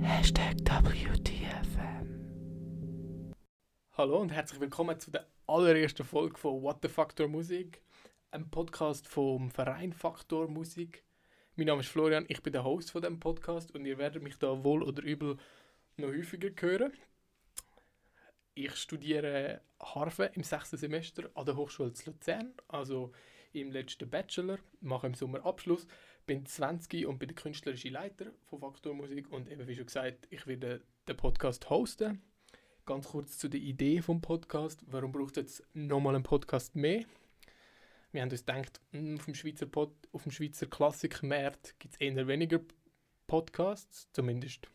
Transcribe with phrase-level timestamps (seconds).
[0.00, 2.06] Hashtag WTFM.
[3.94, 7.82] Hallo und herzlich willkommen zu der allerersten Folge von What the Factor Musik,
[8.30, 11.02] einem Podcast vom Verein Faktor Musik.
[11.56, 14.38] Mein Name ist Florian, ich bin der Host von dem Podcast und ihr werdet mich
[14.38, 15.36] da wohl oder übel
[15.96, 16.92] noch häufiger hören.
[18.54, 23.10] Ich studiere Harfe im sechsten Semester an der Hochschule zu Luzern, also
[23.52, 25.86] im letzten Bachelor, mache im Sommer Abschluss,
[26.26, 30.26] bin 20 und bin der künstlerische Leiter von Faktor Musik und eben wie schon gesagt,
[30.30, 32.22] ich werde den Podcast hosten.
[32.86, 34.84] Ganz kurz zu der Idee vom Podcast.
[34.86, 37.04] Warum braucht es jetzt nochmal einen Podcast mehr?
[38.10, 42.00] Wir haben uns gedacht, hm, auf dem Schweizer, Pod, auf dem Schweizer Klassikmarkt gibt es
[42.00, 42.60] eher weniger
[43.26, 44.68] Podcasts, zumindest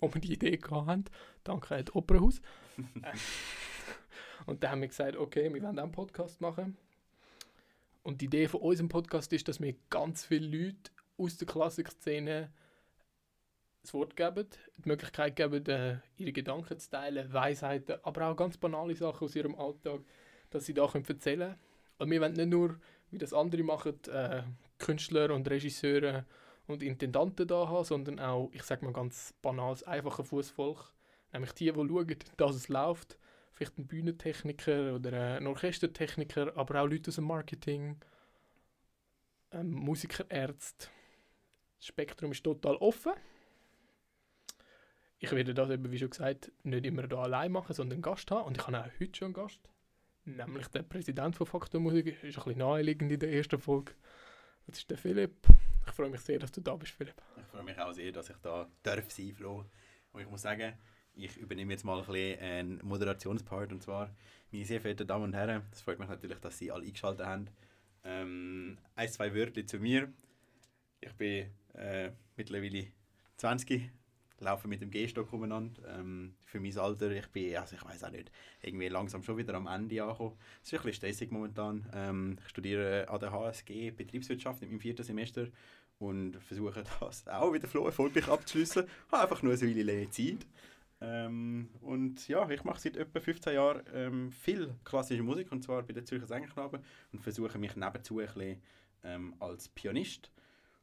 [0.00, 1.04] wo wir die Idee haben.
[1.44, 2.40] Danke an das Opernhaus.
[4.46, 6.76] und dann haben wir gesagt, okay, wir wollen auch einen Podcast machen.
[8.08, 12.50] Und die Idee von unserem Podcast ist, dass wir ganz viele Leute aus der Klassikszene
[13.82, 14.46] das Wort geben,
[14.78, 19.36] die Möglichkeit geben, äh, ihre Gedanken zu teilen, Weisheiten, aber auch ganz banale Sachen aus
[19.36, 20.00] ihrem Alltag,
[20.48, 21.60] dass sie da können erzählen können.
[21.98, 24.42] Und wir wollen nicht nur, wie das andere machen, äh,
[24.78, 26.24] Künstler und Regisseure
[26.66, 30.94] und Intendanten da haben, sondern auch, ich sage mal ganz banal, das einfache Fußvolk.
[31.34, 33.18] Nämlich die, die schauen, dass es läuft.
[33.58, 37.96] Vielleicht ein Bühnentechniker oder ein Orchestertechniker, aber auch Leute aus dem Marketing,
[39.50, 40.86] ähm, Musiker, Ärzte.
[41.78, 43.14] Das Spektrum ist total offen.
[45.18, 48.30] Ich werde das eben, wie schon gesagt, nicht immer hier allein machen, sondern einen Gast
[48.30, 48.46] haben.
[48.46, 49.58] Und ich habe auch heute schon einen Gast.
[50.24, 52.06] Nämlich der Präsident von Faktor Musik.
[52.06, 53.92] Ist ein bisschen naheliegend in der ersten Folge.
[54.68, 55.34] Das ist der Philipp.
[55.84, 57.20] Ich freue mich sehr, dass du da bist, Philipp.
[57.36, 59.64] Ich freue mich auch sehr, dass ich da darf sein, Flo.
[60.12, 60.78] Und ich muss sagen,
[61.18, 63.72] ich übernehme jetzt mal ein einen Moderationspart.
[63.72, 64.10] Und zwar,
[64.52, 67.48] meine sehr verehrten Damen und Herren, es freut mich natürlich, dass Sie alle eingeschaltet haben.
[68.04, 70.12] Ähm, ein, zwei Wörter zu mir.
[71.00, 72.86] Ich bin äh, mittlerweile
[73.36, 73.90] 20,
[74.40, 75.82] laufe mit dem Gehstock umeinander.
[75.98, 78.30] Ähm, für mein Alter, ich bin, also ich weiß auch nicht,
[78.62, 80.36] irgendwie langsam schon wieder am Ende angekommen.
[80.62, 81.88] Es ist ein bisschen stressig momentan.
[81.92, 85.48] Ähm, ich studiere an der HSG Betriebswirtschaft im vierten Semester
[85.98, 88.84] und versuche das auch wieder floh erfolgreich abzuschließen.
[89.10, 90.46] Habe einfach nur eine Weile Zeit.
[91.00, 95.82] Ähm, und ja, ich mache seit etwa 15 Jahren ähm, viel klassische Musik, und zwar
[95.82, 96.80] bei den Zürcher Sängerknaben
[97.12, 98.62] und versuche mich nebenzu ein bisschen
[99.04, 100.30] ähm, als Pianist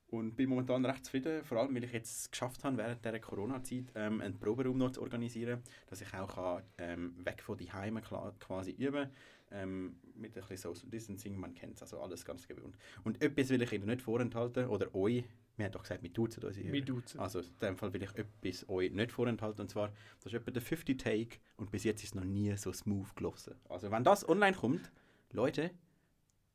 [0.08, 3.20] und bin momentan recht zufrieden, vor allem weil ich jetzt es geschafft habe, während der
[3.20, 7.72] Corona-Zeit ähm, einen Proberaum noch zu organisieren, dass ich auch kann, ähm, weg von die
[7.72, 9.10] Heime quasi üben
[9.52, 12.78] ähm, mit ein bisschen Social Distancing, man kennt es, also alles ganz gewohnt.
[13.04, 15.24] Und etwas will ich Ihnen nicht vorenthalten, oder euch,
[15.58, 17.20] wir haben doch gesagt, wir duzen uns Wir duzen.
[17.20, 20.52] Also in dem Fall will ich etwas euch nicht vorenthalten, und zwar, das ist etwa
[20.52, 23.56] der 50 Take, und bis jetzt ist es noch nie so smooth gelaufen.
[23.70, 24.92] Also wenn das online kommt,
[25.32, 25.72] Leute,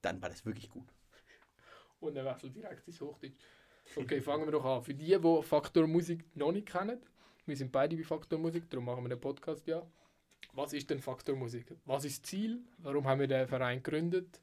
[0.03, 0.93] dann war das wirklich gut.
[2.01, 3.35] Und dann wechselt direkt ins Hochdeutsch.
[3.97, 4.83] Okay, fangen wir doch an.
[4.83, 7.01] Für die, die Faktor Musik noch nicht kennen,
[7.47, 9.85] wir sind beide bei Faktor Musik, darum machen wir den Podcast ja.
[10.53, 11.67] Was ist denn Faktor Musik?
[11.85, 12.61] Was ist das Ziel?
[12.79, 14.41] Warum haben wir den Verein gegründet?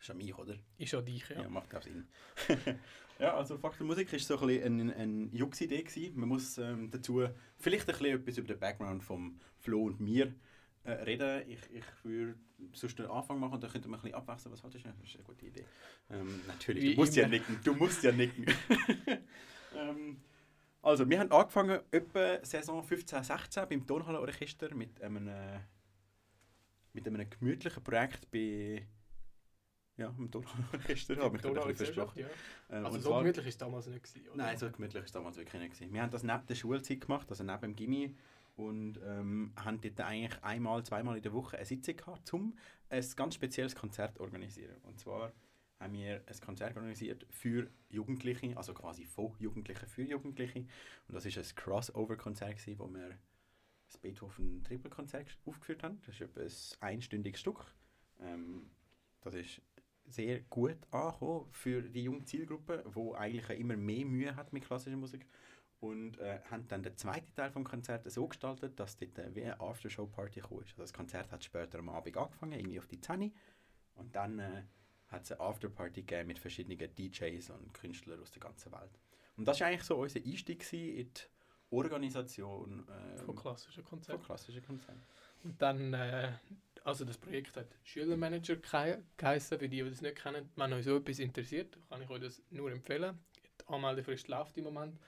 [0.00, 0.54] Ist an mich, oder?
[0.78, 1.42] Ist an dich, ja.
[1.42, 2.08] Ja, macht auch Sinn.
[3.18, 6.12] ja, also Faktor Musik war so ein bisschen eine, Jux-Idee.
[6.14, 7.26] Man muss ähm, dazu
[7.58, 10.34] vielleicht ein bisschen etwas über den Background von Flo und mir
[10.84, 11.42] äh, reden.
[11.50, 12.34] Ich, ich würde
[12.72, 14.52] sonst den Anfang machen und dann könnte man ein bisschen abwechseln.
[14.54, 14.88] Was haltest du?
[14.88, 15.66] Das ist eine gute Idee.
[16.08, 17.26] Ähm, natürlich, Wie du musst immer.
[17.26, 17.60] ja nicken.
[17.62, 18.46] Du musst ja nicken.
[19.76, 20.16] ähm,
[20.80, 25.60] also, wir haben angefangen etwa Saison 15-16 beim Tonhallenorchester mit einem, äh,
[26.94, 28.86] mit einem gemütlichen Projekt bei
[30.00, 30.30] ja, im
[31.32, 32.18] mich gerade ein bisschen versprochen.
[32.20, 32.26] Ja.
[32.70, 34.02] Ähm, Also so zwar- gemütlich war es damals nicht.
[34.02, 34.36] Gewesen, oder?
[34.36, 35.74] Nein, so gemütlich war es damals wirklich nicht.
[35.74, 35.92] Gewesen.
[35.92, 38.16] Wir haben das neben der Schulzeit gemacht, also neben dem Gimmi.
[38.56, 42.58] Und ähm, haben dort eigentlich einmal, zweimal in der Woche eine Sitzung gehabt, um
[42.90, 44.76] ein ganz spezielles Konzert zu organisieren.
[44.82, 45.32] Und zwar
[45.78, 50.58] haben wir ein Konzert organisiert für Jugendliche, also quasi von Jugendlichen für Jugendliche.
[51.08, 53.16] Und das war ein Crossover-Konzert, wo wir
[53.86, 56.00] das Beethoven Triple-Konzert aufgeführt haben.
[56.04, 56.50] Das ist etwa ein
[56.94, 57.64] einstündiges Stück.
[58.20, 58.70] Ähm,
[59.22, 59.62] das ist
[60.12, 64.96] sehr gut angekommen für die junge Zielgruppe, die eigentlich immer mehr Mühe hat mit klassischer
[64.96, 65.26] Musik.
[65.80, 69.44] Und äh, haben dann den zweiten Teil des Konzerts so gestaltet, dass dort äh, wie
[69.44, 70.52] eine Aftershow-Party ist.
[70.52, 73.30] Also das Konzert hat später am Abend angefangen, irgendwie auf die 10 Uhr.
[73.94, 74.64] Und dann äh,
[75.08, 78.98] hat es eine Afterparty gegeben mit verschiedenen DJs und Künstlern aus der ganzen Welt.
[79.36, 81.06] Und das war eigentlich so unser Einstieg in die
[81.70, 84.22] Organisation ähm, Von klassischen von Konzerten.
[84.22, 85.02] klassischen Konzerten.
[85.44, 86.32] Und dann, äh,
[86.84, 90.50] also das Projekt hat Schülermanager gehei- geheissen, für die, die das nicht kennen.
[90.56, 93.18] Wenn euch so etwas interessiert, kann ich euch das nur empfehlen.
[93.60, 94.98] Die Anmeldefrist läuft im Moment.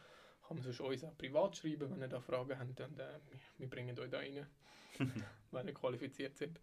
[0.47, 2.81] Kann man sonst uns auch privat schreiben, wenn ihr da Fragen habt.
[2.81, 3.19] Und, äh,
[3.59, 4.47] wir- bringen euch da rein,
[5.51, 6.61] wenn ihr qualifiziert sind.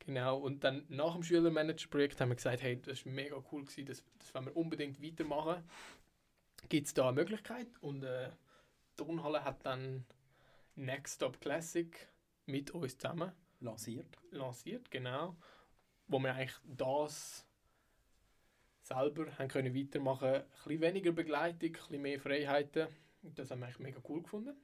[0.00, 3.86] Genau, und dann nach dem Schülermanager-Projekt haben wir gesagt, hey, das war mega cool, gewesen,
[3.86, 5.62] das, das wollen wir unbedingt weitermachen.
[6.68, 7.68] Gibt es da eine Möglichkeit?
[7.80, 8.30] Und äh,
[8.96, 10.04] Turnhalle hat dann
[10.74, 12.08] Next Stop Classic
[12.46, 13.32] mit uns zusammen
[13.64, 14.18] Lanciert.
[14.30, 15.36] lanciert, genau.
[16.06, 17.46] Wo wir eigentlich das
[18.82, 20.42] selber haben können weitermachen können.
[20.42, 22.88] Ein bisschen weniger Begleitung, ein bisschen mehr Freiheiten.
[23.22, 24.54] Das haben wir eigentlich mega cool gefunden.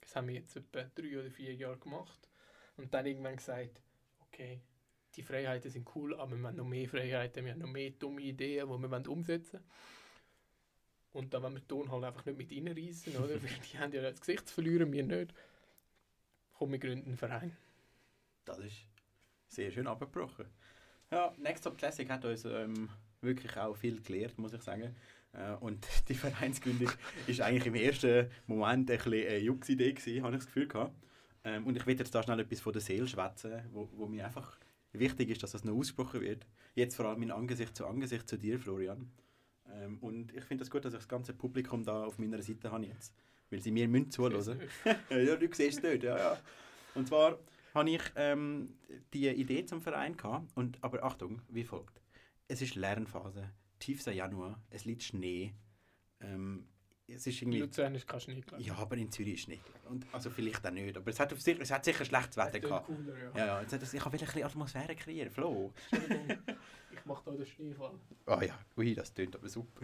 [0.00, 2.28] Das haben wir jetzt etwa drei oder vier Jahre gemacht.
[2.76, 3.80] Und dann irgendwann gesagt,
[4.20, 4.60] okay,
[5.14, 8.22] die Freiheiten sind cool, aber wir haben noch mehr Freiheiten, wir haben noch mehr dumme
[8.22, 9.64] Ideen, die wir umsetzen wollen.
[11.12, 13.34] Und da wollen wir die Tonhalle einfach nicht mit reinreißen, oder?
[13.42, 15.34] Weil die haben ja das Gesicht zu verlieren, wir nicht.
[16.52, 17.56] Komm, wir gründen einen Verein.
[18.48, 18.76] Das ist
[19.48, 20.46] sehr schön abgebrochen.
[21.10, 22.88] Ja, Next Top Classic hat uns ähm,
[23.20, 24.96] wirklich auch viel gelehrt, muss ich sagen.
[25.32, 26.90] Äh, und die Vereinsgründung
[27.26, 30.94] ist eigentlich im ersten Moment ein bisschen eine Jux-Idee gewesen, habe ich das Gefühl gehabt.
[31.44, 34.24] Ähm, und ich will jetzt da schnell etwas von der Seele schwätzen, wo, wo mir
[34.24, 34.58] einfach
[34.92, 36.46] wichtig ist, dass das noch ausgesprochen wird.
[36.74, 39.10] Jetzt vor allem in Angesicht zu Angesicht zu dir, Florian.
[39.70, 42.42] Ähm, und ich finde es das gut, dass ich das ganze Publikum da auf meiner
[42.42, 43.14] Seite habe jetzt.
[43.50, 44.60] Weil sie mir müssen zuhören.
[45.10, 46.38] ja, du siehst es dort, ja, ja.
[46.94, 47.38] Und zwar
[47.78, 48.74] habe ich ähm,
[49.14, 50.50] die Idee zum Verein gehabt.
[50.56, 52.00] Und, aber Achtung, wie folgt.
[52.48, 55.54] Es ist Lernphase, tiefster Januar, es liegt Schnee.
[56.20, 56.66] Ähm,
[57.06, 57.60] es ist In irgendwie...
[57.60, 58.62] Luzern ist kein Schnee gelegen.
[58.68, 59.60] Ja, aber in Zürich ist Schnee.
[59.88, 62.60] Und, also vielleicht auch nicht, aber es hat, auf sich, es hat sicher schlechtes Wetter
[62.60, 62.86] gehabt.
[62.86, 63.38] cooler, ja.
[63.38, 65.72] Ja, ja, jetzt hat es, ich wollte ein bisschen Atmosphäre kreieren, Flo.
[66.90, 67.94] Ich mache da den Schneefall.
[68.26, 69.80] Ah ja, ui, das tönt aber super.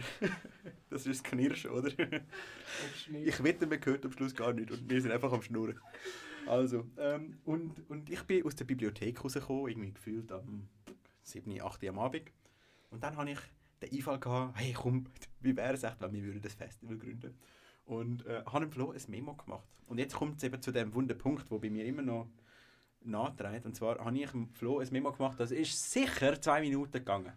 [0.89, 1.89] das ist das Knirschen, oder?
[3.23, 5.79] Ich wette, man hört am Schluss gar nicht und wir sind einfach am Schnurren.
[6.47, 10.67] Also, ähm, und, und ich bin aus der Bibliothek rausgekommen, irgendwie gefühlt am
[11.23, 11.85] 7., 8.
[11.85, 12.31] am Abend.
[12.91, 13.39] Und dann hatte ich
[13.81, 15.05] den Einfall, gehabt, hey komm,
[15.41, 17.33] wie wäre es echt, wenn wir würden das Festival gründen
[17.85, 19.67] Und äh, habe dem Flo ein Memo gemacht.
[19.87, 22.27] Und jetzt kommt es eben zu dem wunden Punkt, wo bei mir immer noch
[23.01, 23.65] nahträgt.
[23.65, 27.33] Und zwar habe ich dem Flo ein Memo gemacht, das ist sicher zwei Minuten gegangen.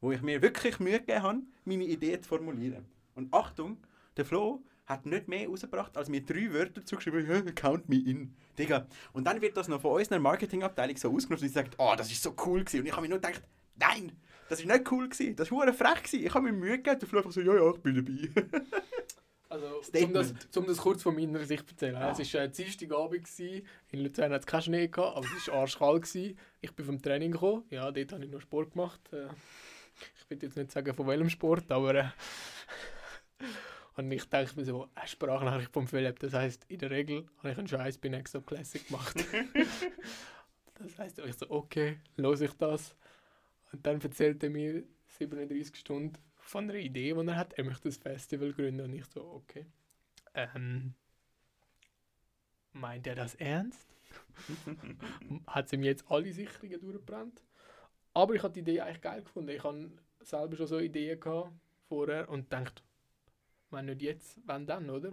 [0.00, 2.86] Wo ich mir wirklich Mühe gegeben habe, meine Idee zu formulieren.
[3.14, 3.78] Und Achtung,
[4.16, 8.34] der Flo hat nicht mehr rausgebracht, als mir drei Wörter zugeschrieben, «Ja, count me in.
[8.58, 8.86] Digga.
[9.12, 12.10] Und dann wird das noch von unserer Marketingabteilung so ausgenutzt und sie sagt, oh, das
[12.10, 12.80] ist so cool gewesen.
[12.80, 13.42] Und ich habe mir nur gedacht,
[13.76, 14.12] nein,
[14.48, 15.36] das ist nicht cool gewesen.
[15.36, 16.26] Das war frech gewesen.
[16.26, 18.62] Ich habe mir Mühe gegeben, Flo einfach so, ja, ja, ich bin dabei.
[19.52, 21.96] Also, um das, um das kurz von meiner Sicht zu erzählen.
[21.96, 22.16] Ah.
[22.18, 23.66] Es war äh, Dienstagabend, gewesen.
[23.90, 26.04] in Luzern hat es keinen Schnee, gehabt, aber es war arschkalt.
[26.04, 26.38] gewesen.
[26.62, 29.00] Ich bin vom Training gekommen, ja, dort habe ich noch Sport gemacht.
[29.12, 29.26] Äh,
[30.16, 31.94] ich will jetzt nicht sagen von welchem Sport, aber...
[31.94, 32.04] Äh,
[33.96, 37.50] und ich denke mir so, eine Sprachnachricht von Philipp, das heisst, in der Regel habe
[37.50, 39.16] ich einen Scheiß bei Next Up Classic gemacht.
[40.74, 42.96] das heisst, ich so, okay, los ich das.
[43.72, 47.52] Und dann erzählt er mir 37 Stunden von einer Idee, die er hat.
[47.54, 49.66] Er möchte ein Festival gründen und ich so, okay.
[50.34, 50.94] Ähm,
[52.72, 53.88] meint er das ernst?
[55.46, 57.42] hat sie mir jetzt alle Sicherungen durchgebrannt?
[58.14, 59.50] Aber ich habe die Idee eigentlich geil gefunden.
[59.50, 59.90] Ich habe
[60.20, 61.52] selber schon so Ideen gehabt
[61.88, 62.82] vorher und dachte,
[63.72, 65.12] wenn nicht jetzt, wann dann, oder?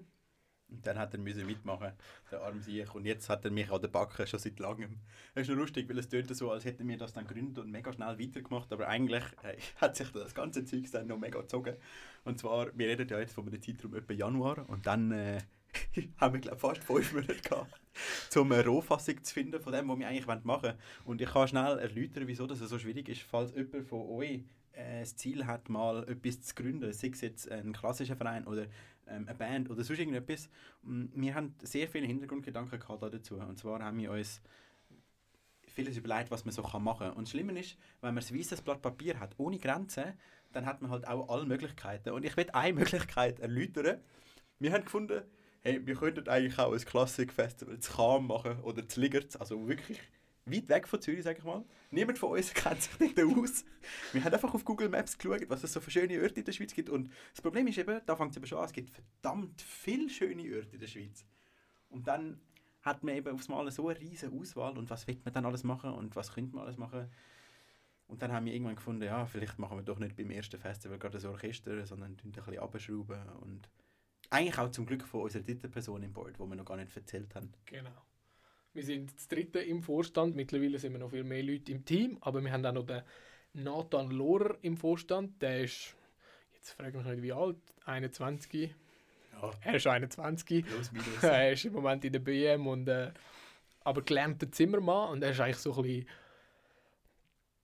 [0.72, 1.94] Und dann hat er müssen mitmachen,
[2.32, 2.94] der arme Sieg.
[2.94, 5.00] Und jetzt hat er mich an der Backe schon seit langem.
[5.34, 7.72] Das ist nur lustig, weil es tönt so, als hätten wir das dann gegründet und
[7.72, 8.72] mega schnell weitergemacht.
[8.72, 11.76] Aber eigentlich äh, hat sich das ganze Zeug dann noch mega gezogen.
[12.24, 14.70] Und zwar, wir reden ja jetzt von einem Zeitraum etwa Januar.
[14.70, 15.40] Und dann äh,
[16.18, 17.72] haben wir, glaube fast fünf Monate gehabt,
[18.36, 20.78] um eine Rohfassung zu finden von dem, was wir eigentlich machen wollen.
[21.06, 24.44] Und ich kann schnell erläutern, wieso das so schwierig ist, falls jemand von euch
[24.80, 28.64] äh, das Ziel hat, mal etwas zu gründen, sei es jetzt ein klassischer Verein oder
[29.08, 30.50] ähm, eine Band oder sonst irgendetwas.
[30.84, 33.36] Mm, Wir haben sehr viele Hintergrundgedanken gehabt dazu.
[33.36, 34.42] Und zwar haben wir uns
[35.68, 37.14] vieles überlegt, was man so machen kann.
[37.14, 40.14] Und das Schlimme ist, wenn man ein weißes Blatt Papier hat, ohne Grenzen,
[40.52, 42.12] dann hat man halt auch alle Möglichkeiten.
[42.12, 44.00] Und ich will eine Möglichkeit erläutern.
[44.60, 45.24] Wir haben gefunden,
[45.62, 50.00] hey, wir könnten eigentlich auch ein Klassikfestival zu Cham machen oder zu Ligerz, also wirklich
[50.52, 51.64] weit weg von Zürich, sag ich mal.
[51.92, 53.66] Niemand von uns kennt sich dort aus.
[54.14, 56.52] Wir haben einfach auf Google Maps geschaut, was es so für schöne Orte in der
[56.52, 56.90] Schweiz gibt.
[56.90, 60.10] Und das Problem ist eben, da fängt es eben schon an, es gibt verdammt viele
[60.10, 61.26] schöne Orte in der Schweiz.
[61.90, 62.40] Und dann
[62.82, 65.64] hat man eben aufs Mal so eine riesige Auswahl und was will man dann alles
[65.64, 67.10] machen und was könnte man alles machen.
[68.08, 70.98] Und dann haben wir irgendwann gefunden, ja, vielleicht machen wir doch nicht beim ersten Festival
[70.98, 73.70] gerade so Orchester, sondern ein bisschen abschrauben und
[74.32, 76.96] eigentlich auch zum Glück von unserer dritten Person im Board, wo wir noch gar nicht
[76.96, 77.52] erzählt haben.
[77.66, 77.92] Genau.
[78.80, 80.38] Wir sind das dritte im Vorstand.
[80.38, 82.18] Mittlerweile sind wir noch viel mehr Leute im Team.
[82.22, 83.02] Aber wir haben auch noch den
[83.52, 85.42] Nathan Lohrer im Vorstand.
[85.42, 85.98] Der ist,
[86.54, 88.74] jetzt frage ich mich nicht wie alt, 21.
[89.34, 90.66] Ja, Er ist 21.
[90.66, 91.08] plus minus.
[91.24, 93.12] er ist im Moment in der BM und äh,
[93.84, 96.08] aber gelernter Zimmermann und er ist eigentlich so ein bisschen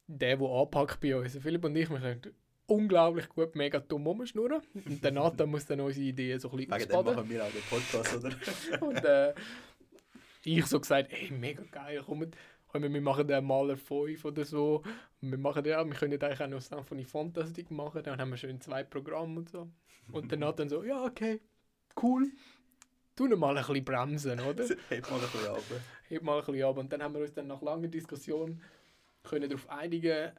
[0.08, 1.38] der, der anpackt bei uns.
[1.38, 2.36] Philipp und ich, wir können
[2.68, 6.74] unglaublich gut mega dumm rumschnurren und der Nathan muss dann unsere Ideen so ein bisschen
[6.74, 7.16] Wegen dem ausbaden.
[7.16, 8.36] machen wir auch den Podcast, oder?
[8.86, 9.34] Und äh,
[10.46, 12.36] ich so gesagt, ey, mega geil, kommt,
[12.74, 14.84] Und wir machen dann Maler 5 oder so.
[15.22, 18.04] Und wir machen ja, wir können eigentlich auch noch Symphony Fantastic machen.
[18.04, 19.70] Dann haben wir schön zwei Programme und so.
[20.12, 21.42] Und dann hat dann so, ja, okay,
[22.02, 22.32] cool.
[23.16, 24.66] Tu mal ein bisschen bremsen, oder?
[24.90, 25.64] Hebt mal ein bisschen ab.
[26.10, 26.78] Heb mal ein bisschen ab.
[26.78, 28.62] Und dann haben wir uns dann nach langer Diskussion
[29.24, 30.32] können darauf einigen,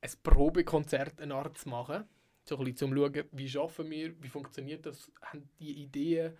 [0.00, 2.04] ein Probekonzert eine Art zu machen.
[2.44, 6.36] So ein bisschen zum schauen, wie schaffen wir, wie funktioniert das, haben die Ideen,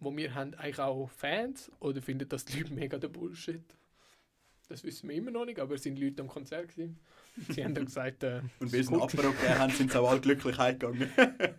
[0.00, 3.62] die wir haben, eigentlich auch Fans oder finden das die Leute mega der Bullshit?
[4.68, 6.98] Das wissen wir immer noch nicht, aber es sind Leute am Konzert gewesen.
[7.50, 9.02] Sie haben dann gesagt, äh, Und einen gut.
[9.02, 11.10] Apero gegeben haben, sind sie auch alle glücklich heimgegangen.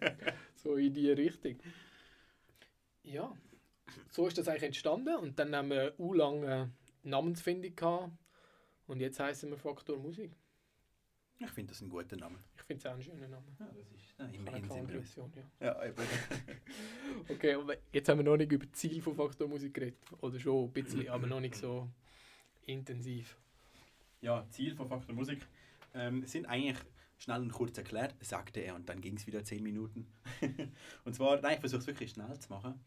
[0.55, 1.57] so in die Richtung.
[3.03, 3.33] Ja,
[4.11, 6.71] so ist das eigentlich entstanden und dann haben wir u lange
[7.03, 8.11] Namensfindung gehabt
[8.87, 10.31] und jetzt heißen wir Faktor Musik.
[11.39, 12.39] Ich finde das ein guter Name.
[12.55, 13.55] Ich finde es auch einen schönen Namen.
[13.59, 15.67] Ja, das ist ja, Keine immerhin sind wir ja.
[15.67, 15.95] Ja, eben.
[17.29, 19.99] Okay, aber jetzt haben wir noch nicht über das Ziel von Faktor Musik geredet.
[20.21, 21.87] Oder schon ein bisschen, aber noch nicht so
[22.65, 23.37] intensiv.
[24.21, 25.45] Ja, Ziel von Faktor Musik
[25.93, 26.77] ähm, sind eigentlich
[27.19, 30.07] schnell und kurz erklärt, sagte er, und dann ging es wieder 10 Minuten.
[31.05, 32.79] und zwar, nein, ich versuche es wirklich schnell zu machen.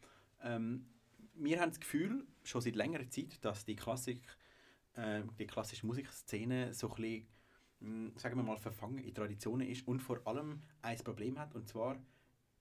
[0.43, 0.85] Ähm,
[1.35, 4.21] wir haben das Gefühl, schon seit längerer Zeit, dass die, Klassik,
[4.95, 7.27] äh, die klassische Musikszene so ein bisschen,
[7.81, 11.67] mh, sagen wir mal, verfangen in Traditionen ist und vor allem ein Problem hat, und
[11.67, 11.97] zwar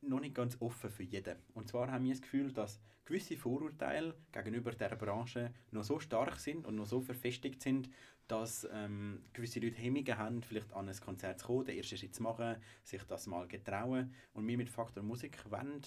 [0.03, 1.37] noch nicht ganz offen für jeden.
[1.55, 6.39] Und zwar haben wir das Gefühl, dass gewisse Vorurteile gegenüber der Branche noch so stark
[6.39, 7.91] sind und noch so verfestigt sind,
[8.29, 12.15] dass ähm, gewisse Leute Hemmungen haben, vielleicht an ein Konzert zu kommen, den ersten Schritt
[12.15, 14.15] zu machen, sich das mal getrauen.
[14.33, 15.83] Und wir mit Faktor Musik wollen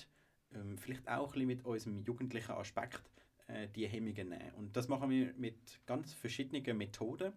[0.54, 3.02] ähm, vielleicht auch ein bisschen mit unserem jugendlichen Aspekt
[3.48, 4.54] äh, die Hemmungen nehmen.
[4.58, 7.34] Und das machen wir mit ganz verschiedenen Methoden.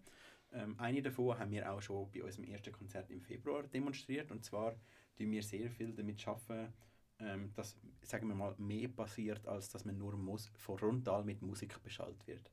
[0.51, 4.31] Ähm, eine davon haben wir auch schon bei unserem ersten Konzert im Februar demonstriert.
[4.31, 4.75] Und zwar
[5.17, 6.73] tun wir sehr viel damit schaffen,
[7.19, 11.81] ähm, dass, sagen wir mal, mehr passiert, als dass man nur muss, frontal mit Musik
[11.83, 12.51] beschallt wird.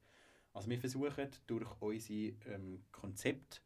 [0.52, 3.62] Also wir versuchen durch unsere ähm, Konzept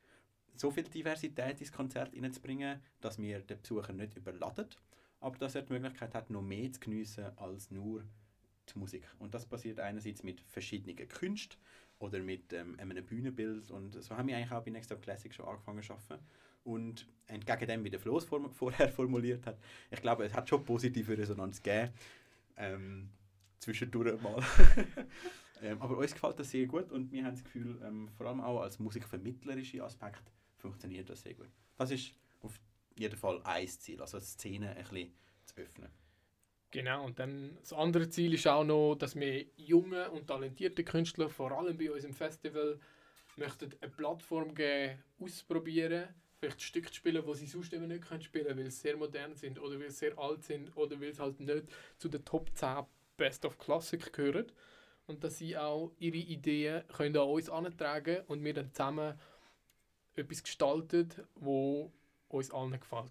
[0.55, 4.69] so viel Diversität ins Konzert hineinzubringen, dass wir den Besucher nicht überladen,
[5.21, 8.05] aber dass er die Möglichkeit hat, noch mehr zu geniessen als nur
[8.69, 9.07] die Musik.
[9.19, 11.59] Und das passiert einerseits mit verschiedenen Künsten
[11.99, 15.33] oder mit ähm, einem Bühnenbild und so haben wir eigentlich auch bei Next Up Classic
[15.35, 16.25] schon angefangen zu arbeiten.
[16.65, 19.59] Und entgegen dem, wie der Flo es form vorher formuliert hat,
[19.91, 21.93] ich glaube, es hat schon positive Resonanz gegeben.
[22.57, 23.11] Ähm,
[23.59, 24.43] zwischendurch mal.
[25.63, 28.41] ähm, aber uns gefällt das sehr gut und wir haben das Gefühl, ähm, vor allem
[28.41, 31.49] auch als musikvermittlerischer Aspekt funktioniert das sehr gut.
[31.77, 32.59] Das ist auf
[32.97, 35.13] jeden Fall ein Ziel, also Szene ein bisschen
[35.45, 35.91] zu öffnen.
[36.71, 41.31] Genau, und dann das andere Ziel ist auch noch, dass wir junge und talentierte Künstler,
[41.31, 42.79] vor allem bei unserem Festival,
[43.37, 46.09] möchten eine Plattform geben, ausprobieren,
[46.39, 49.35] vielleicht Stücke spielen, die sie sonst eben nicht können spielen können, weil sie sehr modern
[49.35, 51.65] sind oder weil sie sehr alt sind oder weil sie halt nicht
[51.97, 52.85] zu den Top 10
[53.17, 54.53] Best of Classic gehören.
[55.07, 59.19] Und dass sie auch ihre Ideen können an uns antragen und wir dann zusammen
[60.17, 61.91] etwas gestalten, wo
[62.29, 63.11] uns allen gefällt.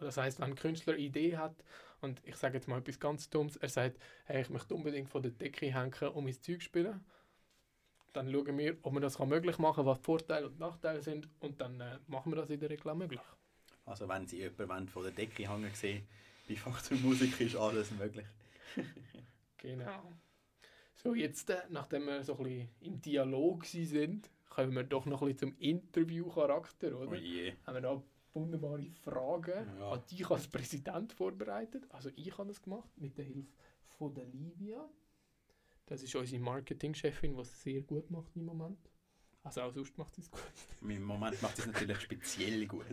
[0.00, 1.54] Das heißt, wenn ein Künstler eine Idee hat
[2.00, 5.22] und ich sage jetzt mal etwas ganz Dummes, er sagt, hey, ich möchte unbedingt von
[5.22, 7.04] der Decke hängen und mein Zeug spielen,
[8.12, 11.60] dann schauen wir, ob man das möglich machen kann, was Vorteile und Nachteile sind und
[11.60, 13.20] dann äh, machen wir das in der Regel auch möglich.
[13.84, 16.06] Also wenn Sie jemanden von der Decke hängen sehen,
[16.48, 18.26] bei Faktor Musik ist alles möglich.
[19.58, 20.12] Genau.
[20.94, 25.22] So, jetzt, äh, nachdem wir so ein bisschen im Dialog sind, kommen wir doch noch
[25.22, 27.10] ein bisschen zum Interviewcharakter, oder?
[27.10, 27.54] Oh je.
[27.66, 28.02] Haben wir da
[28.36, 29.92] wunderbare Fragen Ja.
[29.92, 31.84] an dich als Präsident vorbereitet.
[31.90, 33.50] Also ich habe das gemacht mit der Hilfe
[33.98, 34.88] von der Livia.
[35.86, 38.78] Das ist unsere Marketingchefin, die es sehr gut macht im Moment.
[39.42, 40.42] Also auch sonst macht sie es gut.
[40.82, 42.86] Im Moment macht sie es natürlich speziell gut.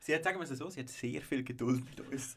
[0.00, 2.36] sie hat, sagen wir es so, sie hat sehr viel Geduld mit uns.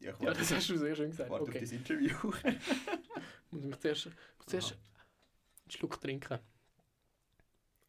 [0.00, 1.30] Ja, Ja, das hast du sehr schön gesagt.
[1.30, 2.14] warte auf Okay, das Interview.
[3.50, 6.38] muss ich zuerst, muss zuerst einen Schluck trinken.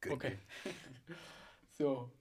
[0.01, 0.13] Gut.
[0.13, 0.39] Okay.
[1.71, 2.11] So,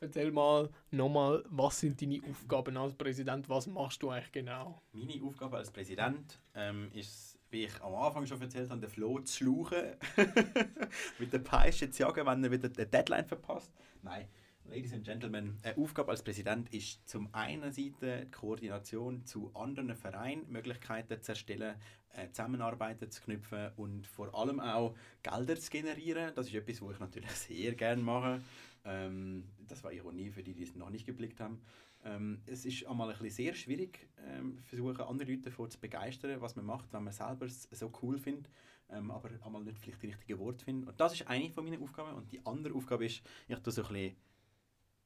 [0.00, 3.48] erzähl mal nochmal, was sind deine Aufgaben als Präsident?
[3.48, 4.82] Was machst du eigentlich genau?
[4.92, 9.18] Meine Aufgabe als Präsident ähm, ist, wie ich am Anfang schon erzählt habe, den Flo
[9.20, 9.96] zu schlauchen.
[11.18, 13.72] mit der Peitsche zu jagen, wenn er wieder die Deadline verpasst.
[14.02, 14.26] Nein,
[14.64, 19.94] Ladies and Gentlemen, eine Aufgabe als Präsident ist zum einen Seite die Koordination zu anderen
[19.94, 21.74] Vereinen, Möglichkeiten zu erstellen,
[22.14, 26.32] äh, Zusammenarbeiten zu knüpfen und vor allem auch Gelder zu generieren.
[26.34, 28.40] Das ist etwas, was ich natürlich sehr gerne mache.
[28.84, 31.60] Ähm, das war Ironie für die, die es noch nicht geblickt haben.
[32.04, 36.40] Ähm, es ist einmal ein bisschen sehr schwierig, ähm, versuchen andere Leute davon zu begeistern,
[36.40, 38.50] was man macht, wenn man selber es so cool findet,
[38.90, 40.88] ähm, aber einmal nicht vielleicht die richtigen Worte findet.
[40.88, 42.16] Und das ist eine von meinen Aufgaben.
[42.16, 44.16] Und die andere Aufgabe ist, ich tue so ein bisschen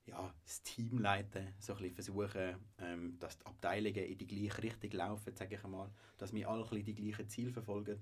[0.06, 4.62] ja, das Team leiten, so ein bisschen versuchen, ähm, dass die Abteilungen in die gleiche
[4.62, 8.00] Richtung laufen, sage ich einmal, dass wir alle ein bisschen die gleichen Ziele verfolgen.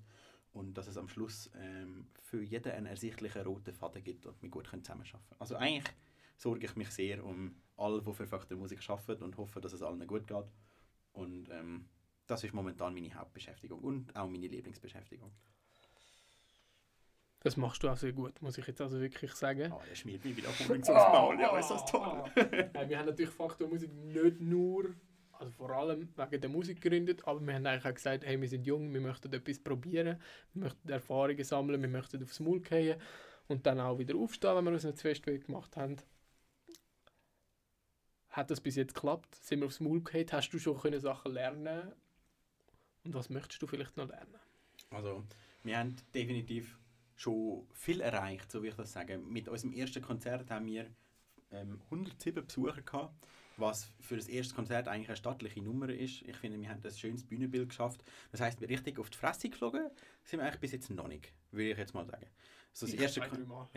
[0.53, 4.49] und dass es am Schluss ähm, für jeden einen ersichtlichen roten Faden gibt und wir
[4.49, 5.41] gut zusammenarbeiten können.
[5.41, 5.93] Also eigentlich
[6.37, 9.83] sorge ich mich sehr um alle, die für Faktor Musik arbeiten und hoffe, dass es
[9.83, 10.47] allen gut geht.
[11.13, 11.87] Und ähm,
[12.27, 15.33] das ist momentan meine Hauptbeschäftigung und auch meine Lieblingsbeschäftigung.
[17.45, 19.71] Das machst du auch sehr gut, muss ich jetzt also wirklich sagen.
[19.71, 21.39] Ah, der schmiert mich wieder Honig aufs Maul.
[21.39, 22.25] Ja, ist das toll.
[22.73, 24.95] Nein, wir haben natürlich Faktor Musik nicht nur,
[25.33, 28.49] also vor allem wegen der Musik gegründet, aber wir haben eigentlich auch gesagt, hey, wir
[28.49, 30.19] sind jung, wir möchten etwas probieren,
[30.55, 32.99] wir möchten Erfahrungen sammeln, wir möchten aufs Maul gehen
[33.49, 35.97] und dann auch wieder aufstehen, wenn wir uns nicht zu fest gemacht haben.
[38.31, 39.35] Hat das bis jetzt geklappt?
[39.35, 40.33] Sind wir aufs Maul gehabt?
[40.33, 41.93] Hast du schon können Sachen lernen
[43.05, 44.41] Und was möchtest du vielleicht noch lernen?
[44.89, 45.25] Also,
[45.63, 46.79] wir haben definitiv
[47.17, 49.19] schon viel erreicht, so wie ich das sage.
[49.19, 50.87] Mit unserem ersten Konzert haben wir
[51.53, 53.15] ähm, 107 Besucher gehabt,
[53.57, 56.23] was für das erste Konzert eigentlich eine stattliche Nummer ist.
[56.23, 58.03] Ich finde, wir haben ein schönes Bühnenbild geschafft.
[58.33, 59.91] Das heißt, wir richtig auf die Fresse geflogen
[60.25, 62.27] sind wir eigentlich bis jetzt noch nicht, würde ich jetzt mal sagen.
[62.73, 63.21] Also das, erste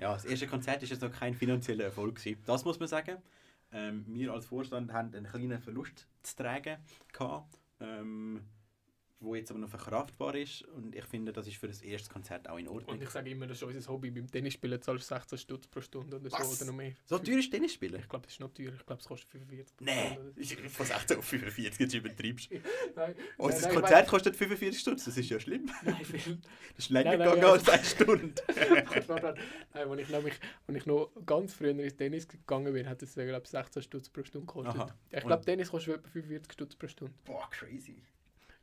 [0.02, 2.42] ja, das erste Konzert ist jetzt noch kein finanzieller Erfolg gewesen.
[2.46, 3.18] Das muss man sagen.
[3.72, 6.78] Ähm, wir als Vorstand haben einen kleinen Verlust zu tragen
[7.12, 7.60] gehabt.
[7.80, 8.42] Ähm,
[9.20, 10.62] wo jetzt aber noch verkraftbar ist.
[10.64, 12.96] Und ich finde, das ist für das erste Konzert auch in Ordnung.
[12.96, 14.12] Und ich sage immer, das ist unser Hobby.
[14.12, 16.58] Beim Tennisspielen zahlst du 16 Stutz pro Stunde oder Was?
[16.58, 16.94] so oder noch mehr.
[17.06, 18.00] So teuer ist Tennisspielen?
[18.00, 18.74] Ich glaube, das ist noch teuer.
[18.78, 20.70] Ich glaube, es kostet 45 pro Nein, Stunde.
[20.70, 22.56] von 16 auf 45, jetzt übertreibst du.
[22.96, 25.66] Nein, Unser nein, ich Konzert meine- kostet 45 Stutz, das ist ja schlimm.
[25.84, 26.38] Nein, viel.
[26.76, 27.52] Das ist länger Nein, nein, gegangen ja.
[27.54, 28.34] als eine Stunde.
[29.74, 30.34] Nein, als ich, nämlich,
[30.68, 34.10] als ich noch ganz früher ins Tennis gegangen bin, hat es glaube ich 16 Stutz
[34.10, 34.76] pro Stunde gekostet.
[34.80, 34.96] Aha.
[35.10, 37.14] Ich glaube, Tennis kostet etwa 45 Stutz pro Stunde.
[37.26, 38.04] Boah, crazy.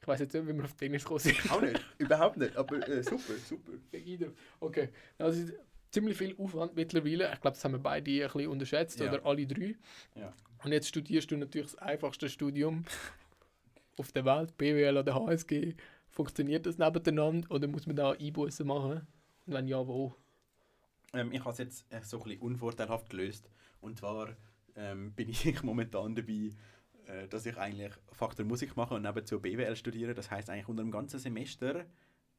[0.04, 1.50] Ich weiß jetzt nicht, wie wir auf Tennis gekommen sind.
[1.50, 3.72] Auch nicht, überhaupt nicht, aber äh, super, super.
[4.60, 5.54] Okay, das ist
[5.90, 7.32] ziemlich viel Aufwand mittlerweile.
[7.32, 9.10] Ich glaube, das haben wir beide ein bisschen unterschätzt, Ja.
[9.10, 9.76] oder alle drei.
[10.14, 10.34] Ja.
[10.62, 12.84] Und jetzt studierst du natürlich das einfachste Studium
[13.96, 15.72] auf der Welt, BWL oder HSG.
[16.10, 19.06] Funktioniert das nebeneinander oder muss man da Einbußen machen?
[19.46, 20.14] Und wenn ja, wo?
[21.14, 23.48] Ähm, ich habe es jetzt äh, so ein bisschen unvorteilhaft gelöst.
[23.80, 24.36] Und zwar
[24.76, 26.50] ähm, bin ich momentan dabei,
[27.28, 30.14] dass ich eigentlich Faktor Musik mache und nebenzu BWL studiere.
[30.14, 31.86] Das heißt eigentlich unter dem ganzen Semester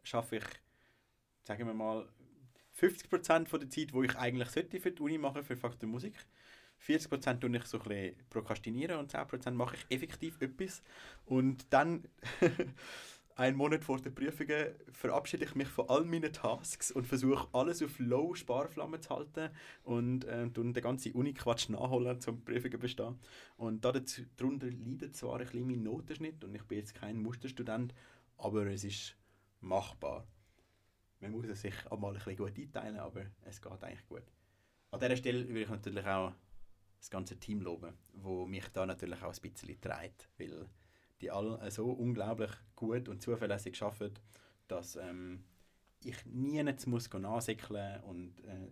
[0.03, 0.43] schaffe ich,
[1.43, 2.07] sagen wir mal,
[2.79, 6.13] 50% von der Zeit, wo ich eigentlich sollte für die Uni machen, für Faktor Musik.
[6.85, 10.83] 40% tue ich so ein bisschen prokrastinieren und 10% mache ich effektiv etwas.
[11.25, 12.07] Und dann,
[13.35, 17.83] einen Monat vor den Prüfungen, verabschiede ich mich von all meinen Tasks und versuche alles
[17.83, 19.49] auf Low Sparflamme zu halten
[19.83, 23.19] und äh, den ganzen Uni-Quatsch nachholen, um Prüfungen bestehen.
[23.57, 27.93] Und darunter leidet zwar ein bisschen mein Notenschnitt und ich bin jetzt kein Musterstudent,
[28.37, 29.17] aber es ist
[29.59, 30.25] machbar.
[31.19, 34.23] Man muss es sich auch mal ein bisschen gut einteilen, aber es geht eigentlich gut.
[34.91, 36.31] An dieser Stelle will ich natürlich auch
[36.99, 40.69] das ganze Team loben, wo mich da natürlich auch ein bisschen trägt, weil
[41.21, 44.19] die alle so unglaublich gut und zuverlässig arbeiten,
[44.67, 45.43] dass ähm,
[46.03, 48.67] ich nie muss nachsäckeln und äh,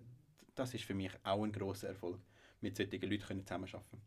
[0.56, 2.20] das ist für mich auch ein großer Erfolg,
[2.62, 4.02] mit solchen Leuten zusammenarbeiten.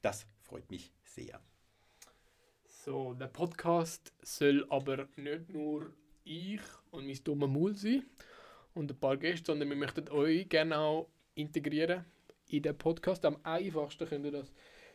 [0.00, 1.40] Das freut mich sehr.
[2.66, 5.90] So, der Podcast soll aber nicht nur
[6.24, 8.04] ich und mein dummer Maul sein
[8.74, 12.04] und ein paar Gäste, sondern wir möchten euch gerne auch integrieren
[12.48, 13.24] in den Podcast.
[13.24, 14.52] Am einfachsten könnt ihr das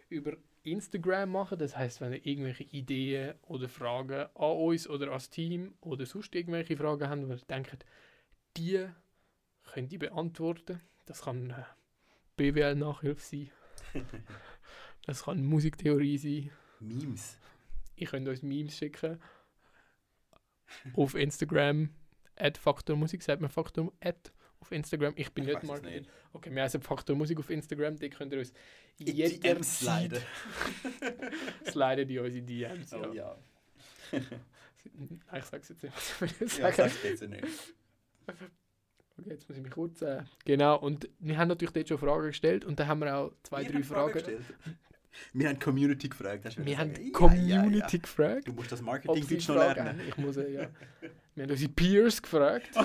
[0.09, 1.57] über Instagram machen.
[1.57, 6.35] Das heißt, wenn ihr irgendwelche Ideen oder Fragen an uns oder ans Team oder sonst
[6.35, 7.85] irgendwelche Fragen habt, wo ihr denkt,
[8.57, 8.87] die
[9.71, 10.81] könnt ihr beantworten.
[11.05, 11.63] Das kann äh,
[12.37, 13.51] BWL-Nachhilfe sein.
[15.05, 16.51] das kann Musiktheorie sein.
[16.79, 17.37] Memes.
[17.95, 19.19] Ihr könnt uns Memes schicken.
[20.93, 21.89] Auf Instagram.
[22.35, 23.21] At Faktor Musik.
[23.21, 25.13] Sagt man Faktor at auf Instagram.
[25.15, 26.09] Ich bin Ich nicht nicht.
[26.33, 27.95] Okay, wir heißen Faktor Musik auf Instagram.
[27.97, 28.53] Die könnt ihr uns
[28.99, 30.21] In jederzeit DMs sliden.
[31.65, 32.93] sliden die unsere DMs.
[32.93, 33.37] Oh Ja.
[34.11, 35.93] ich sage es jetzt nicht.
[36.21, 37.43] was ich Ja, sag's besser nicht.
[38.27, 40.01] Okay, jetzt muss ich mich kurz.
[40.01, 43.33] Äh, genau, und wir haben natürlich dort schon Fragen gestellt und da haben wir auch
[43.43, 44.13] zwei, Wir drei Fragen.
[44.13, 44.41] gestellt.
[45.33, 46.45] Wir haben Community gefragt.
[46.45, 47.03] hast du wir haben sagen.
[47.03, 47.97] die Ja, Community ja, ja.
[47.99, 48.47] gefragt.
[48.47, 49.87] Du musst das ob Marketing sie Deutsch noch lernen.
[49.89, 50.01] haben.
[50.07, 50.69] Ich muss, äh, ja.
[51.35, 52.69] Wir haben unsere Peers gefragt.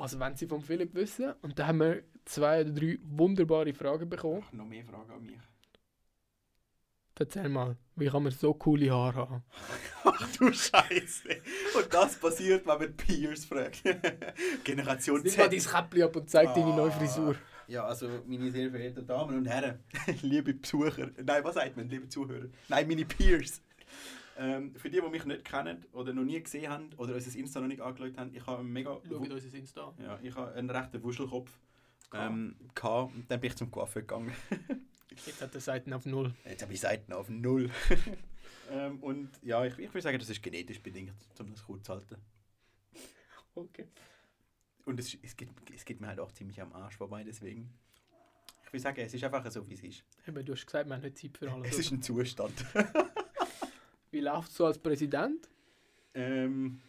[0.00, 1.32] was wollen sie von Philipp wissen?
[1.42, 4.42] Und da haben wir zwei oder drei wunderbare Fragen bekommen.
[4.46, 5.38] Ach, noch mehr Fragen an mich.
[7.18, 9.42] Erzähl mal, wie kann man so coole Haare haben?
[10.04, 11.30] Ach du Scheiße.
[11.74, 13.82] Und das passiert, wenn man Peers fragt.
[14.64, 15.52] Generation Nimm mal Z.
[15.52, 16.98] dein Käppli ab und zeig deine neue Ah.
[16.98, 17.36] Frisur.
[17.68, 19.80] Ja, also meine sehr verehrten Damen und Herren,
[20.22, 22.46] liebe Besucher, nein, was sagt man, liebe Zuhörer?
[22.68, 23.60] Nein, meine Peers.
[24.38, 27.60] Ähm, für die, die mich nicht kennen oder noch nie gesehen haben oder unser Insta
[27.60, 29.00] noch nicht angeschaut haben, ich habe einen mega...
[29.08, 29.94] Schaut unser Insta.
[29.98, 31.50] Ja, ich habe einen rechten Wuschelkopf.
[32.12, 33.14] Ähm, gehabt.
[33.14, 34.32] und dann bin ich zum Coiffeur gegangen.
[35.26, 36.34] Jetzt hat er Seiten auf Null.
[36.44, 37.70] Jetzt habe ich Seiten auf null.
[38.70, 41.94] ähm, und ja, ich, ich würde sagen, das ist genetisch bedingt, um das kurz zu
[41.94, 42.16] halten.
[43.54, 43.86] Okay.
[44.84, 47.72] Und es, es, geht, es geht mir halt auch ziemlich am Arsch vorbei, deswegen.
[48.64, 50.04] Ich würde sagen, es ist einfach so, wie es ist.
[50.28, 51.72] Eben, du hast gesagt, wir haben nicht Zeit für alles.
[51.72, 52.52] Es ist ein Zustand.
[54.10, 55.48] Wie läuft es so als Präsident?
[56.14, 56.80] ähm,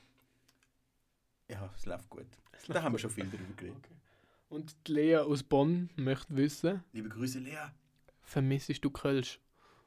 [1.49, 2.25] ja, es läuft gut.
[2.51, 3.77] Es Da läuft haben wir schon viel darüber geredet.
[3.77, 3.93] Okay.
[4.49, 7.71] Und die Lea aus Bonn möchte wissen, Liebe Grüße, Lea.
[8.21, 9.39] vermissest du Kölsch?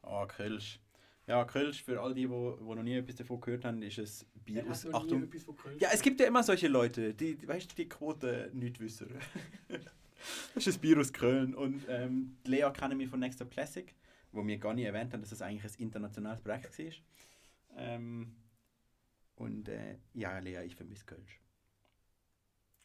[0.03, 0.81] Ah, Kölsch.
[1.27, 4.66] Ja, Kölsch, für all die, die noch nie etwas davon gehört haben, ist es Bier
[4.69, 4.93] aus.
[4.93, 5.31] Achtung.
[5.79, 9.09] Ja, es gibt ja immer solche Leute, die, die weißt du, die Quote nicht wissen.
[10.55, 11.55] das ist ein Bier aus Köln.
[11.55, 13.95] Und ähm, die Lea kennen wir von Next Up Classic,
[14.33, 16.93] wo wir gar nicht erwähnt haben, dass das eigentlich ein internationales Projekt war.
[17.77, 18.37] Ähm,
[19.37, 21.40] und äh, ja, Lea, ich vermisse Kölsch.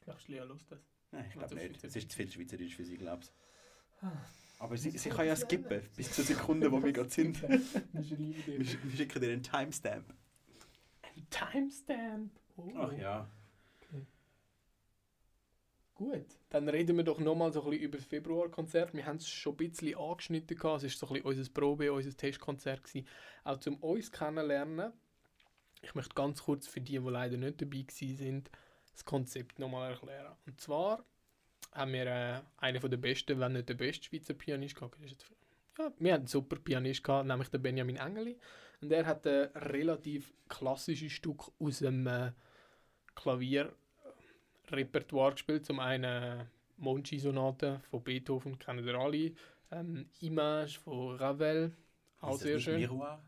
[0.02, 0.80] Glaubst du, Lea lust das?
[1.12, 1.84] Nein, ich glaube nicht.
[1.84, 3.34] Es ist zu viel Schweizerisch für sie, glaubst
[4.02, 4.12] Ah.
[4.60, 7.42] Aber sie, sie kann ja skippen, bis zur Sekunde, wo wir gerade sind.
[7.42, 10.14] Wir schicken dir einen Timestamp.
[11.02, 12.32] Ein Timestamp.
[12.56, 12.72] Oh.
[12.78, 13.30] Ach ja.
[15.96, 18.94] Gut, dann reden wir doch nochmal so ein bisschen über das Februarkonzert.
[18.94, 20.58] Wir haben es schon ein bisschen angeschnitten.
[20.58, 20.84] Gehabt.
[20.84, 22.84] Es war so ein bisschen unser Probe-, unser Testkonzert.
[22.84, 23.08] Gewesen.
[23.46, 24.92] Auch zum uns kennenlernen.
[25.82, 28.50] Ich möchte ganz kurz für die, die leider nicht dabei sind,
[28.92, 30.36] das Konzept nochmal erklären.
[30.46, 31.06] Und zwar
[31.72, 34.98] haben wir äh, einen der besten, wenn nicht der beste Schweizer Pianist gehabt.
[35.78, 38.38] Ja, wir hatten einen super Pianist gehabt, nämlich den Benjamin Engeli.
[38.82, 42.32] Und er hat ein relativ klassisches Stück aus dem äh,
[43.14, 43.74] Klavier
[44.72, 45.66] Repertoire gespielt.
[45.66, 46.48] Zum einen
[46.78, 49.34] Monchi-Sonate von Beethoven, kennen ihr alle.
[49.72, 51.76] Ähm, Image von Ravel,
[52.22, 52.80] auch Ist sehr schön.
[52.80, 53.22] Miroir?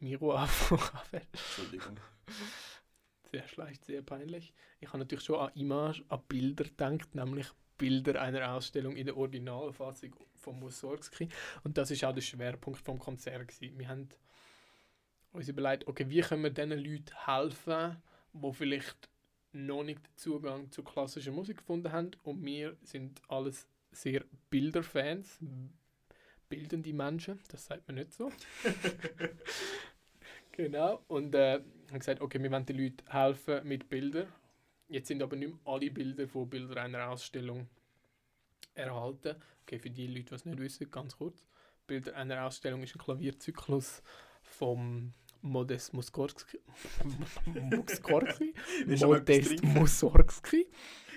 [0.00, 1.22] Miroir von Ravel.
[1.32, 1.96] Entschuldigung.
[3.30, 4.54] Sehr schlecht, sehr peinlich.
[4.78, 9.16] Ich habe natürlich schon an Image, an Bilder gedacht, nämlich Bilder einer Ausstellung in der
[9.16, 11.28] Originalfassung von Mussorgsky.
[11.64, 13.48] Und das ist auch der Schwerpunkt vom Konzert.
[13.48, 13.76] Gewesen.
[13.76, 14.08] Wir haben
[15.32, 18.00] uns überlegt, okay, wie können wir diesen Leuten helfen,
[18.32, 19.08] die vielleicht
[19.54, 22.10] noch nicht Zugang zur klassischen Musik gefunden haben.
[22.22, 25.38] Und wir sind alles sehr Bilderfans,
[26.48, 28.30] bildende Menschen, das sagt man nicht so.
[30.56, 31.54] Genau, und äh,
[31.90, 34.28] haben gesagt, okay, wir wollen den Leuten helfen mit Bildern.
[34.86, 37.66] Jetzt sind aber nicht mehr alle Bilder von Bildern einer Ausstellung
[38.74, 39.34] erhalten.
[39.62, 41.44] Okay, für die Leute, die es nicht wissen, ganz kurz.
[41.88, 44.04] Bilder einer Ausstellung ist ein Klavierzyklus
[44.42, 45.12] vom
[45.44, 49.62] Modest mal etwas Modest.
[49.62, 50.68] Mussorgsky.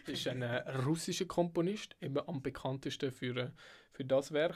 [0.06, 3.50] Das ist ein äh, russischer Komponist, eben am bekanntesten für, äh,
[3.92, 4.56] für das Werk.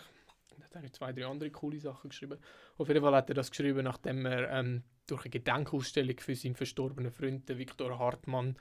[0.58, 2.38] Er hat eigentlich zwei, drei andere coole Sachen geschrieben.
[2.78, 6.56] Auf jeden Fall hat er das geschrieben, nachdem er ähm, durch eine Gedenkausstellung für seinen
[6.56, 8.58] verstorbenen Freund, Viktor Hartmann,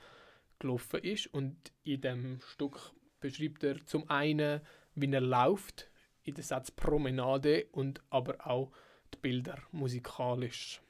[0.59, 1.27] gelaufen ist.
[1.27, 4.61] Und in dem Stück beschreibt er zum einen,
[4.95, 5.91] wie er läuft,
[6.23, 8.71] in den Satz Promenade und aber auch
[9.13, 10.81] die Bilder musikalisch.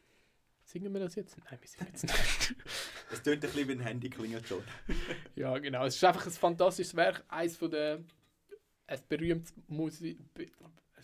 [0.71, 1.37] Singen wir das jetzt?
[1.37, 2.55] Nein, wir singen jetzt nicht.
[3.11, 4.63] Es tönt ein bisschen wie ein Handy-Klingelton.
[5.35, 5.85] Ja, genau.
[5.85, 7.25] Es ist einfach ein fantastisches Werk.
[7.27, 7.99] Eines von der
[8.87, 10.49] ein berühmtes, Musi ein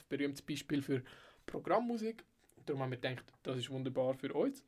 [0.08, 1.04] berühmtes Beispiel für
[1.46, 2.24] Programmmusik.
[2.66, 4.64] Darum haben wir gedacht, das ist wunderbar für uns.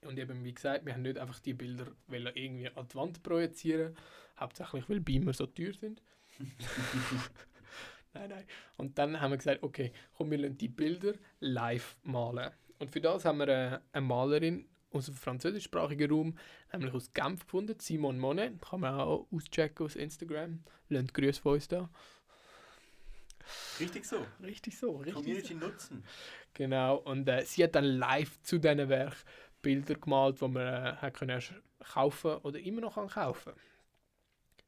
[0.00, 3.96] Und eben, wie gesagt, wir haben nicht einfach die Bilder irgendwie an die Wand projizieren.
[4.36, 6.02] Hauptsächlich, weil Beamer so teuer sind.
[8.12, 8.44] nein, nein.
[8.76, 12.50] Und dann haben wir gesagt, okay, komm, wir lassen die Bilder live malen.
[12.80, 16.38] Und für das haben wir äh, eine Malerin aus dem französischsprachigen Raum,
[16.72, 18.60] nämlich aus Genf gefunden, Simon Monet.
[18.60, 20.64] Kann man auch auschecken aus Instagram.
[20.88, 21.88] Lasst Grüße von uns da.
[23.78, 24.26] Richtig so.
[24.42, 25.20] Richtig so, richtig so.
[25.20, 26.04] Community nutzen.
[26.54, 29.16] Genau, und äh, sie hat dann live zu diesen Werk
[29.62, 31.52] Bilder gemalt, die man äh, hat können erst
[31.92, 33.52] kaufen oder immer noch kann kaufen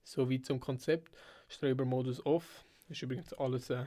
[0.04, 1.16] So wie zum Konzept.
[1.48, 2.64] Strebermodus off.
[2.88, 3.70] Das ist übrigens alles.
[3.70, 3.84] Äh,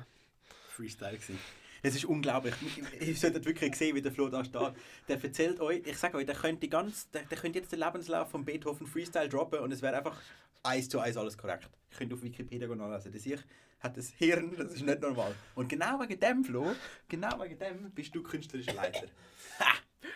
[0.69, 1.39] Freestyle gewesen.
[1.85, 2.55] Es ist unglaublich.
[2.99, 4.73] Ihr solltet wirklich sehen, wie der Flo da steht.
[5.07, 8.31] Der erzählt euch, ich sage euch, der könnte, ganz, der, der könnte jetzt den Lebenslauf
[8.31, 10.19] von Beethoven Freestyle droppen und es wäre einfach
[10.63, 11.69] eins zu eins alles korrekt.
[11.91, 13.11] Ich könnte auf Wikipedia nachlesen.
[13.11, 13.39] Das ich
[13.81, 15.35] hat das Hirn, das ist nicht normal.
[15.53, 16.71] Und genau wegen dem, Flo,
[17.07, 19.05] genau wegen dem bist du künstlerischer Leiter.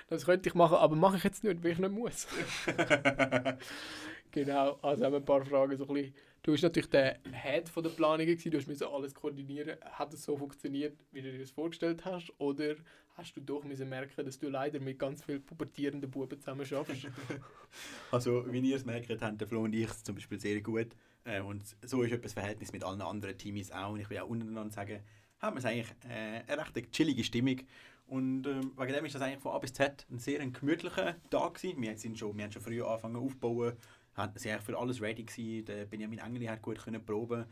[0.10, 2.26] das könnte ich machen, aber mache ich jetzt nicht, weil ich nicht muss.
[4.32, 5.78] genau, also haben wir ein paar Fragen.
[5.78, 6.16] So ein bisschen.
[6.42, 9.78] Du bist natürlich der Head von der Planung, gewesen, du müssen alles koordinieren.
[9.82, 12.34] Hat es so funktioniert, wie du dir das vorgestellt hast?
[12.38, 12.76] Oder
[13.16, 17.08] hast du doch müssen merken, dass du leider mit ganz vielen pubertierenden Buben zusammen schaffst?
[18.12, 20.88] Also, wie ihr es merkt, haben der Flo und ich es zum Beispiel sehr gut.
[21.24, 23.94] Äh, und so ist etwas Verhältnis mit allen anderen Teams auch.
[23.94, 25.02] Und ich will auch untereinander sagen,
[25.40, 27.62] haben wir es eigentlich äh, eine recht chillige Stimmung.
[28.08, 31.16] Und ähm, wegen dem ist das eigentlich von A bis Z ein sehr ein gemütlicher
[31.30, 31.82] Tag gewesen.
[31.82, 33.74] Wir, sind schon, wir haben schon früh angefangen aufzubauen.
[34.16, 35.66] Haben- sind eigentlich für alles ready gewesen.
[35.66, 37.46] Der Benjamin Engeli hat gut können proben.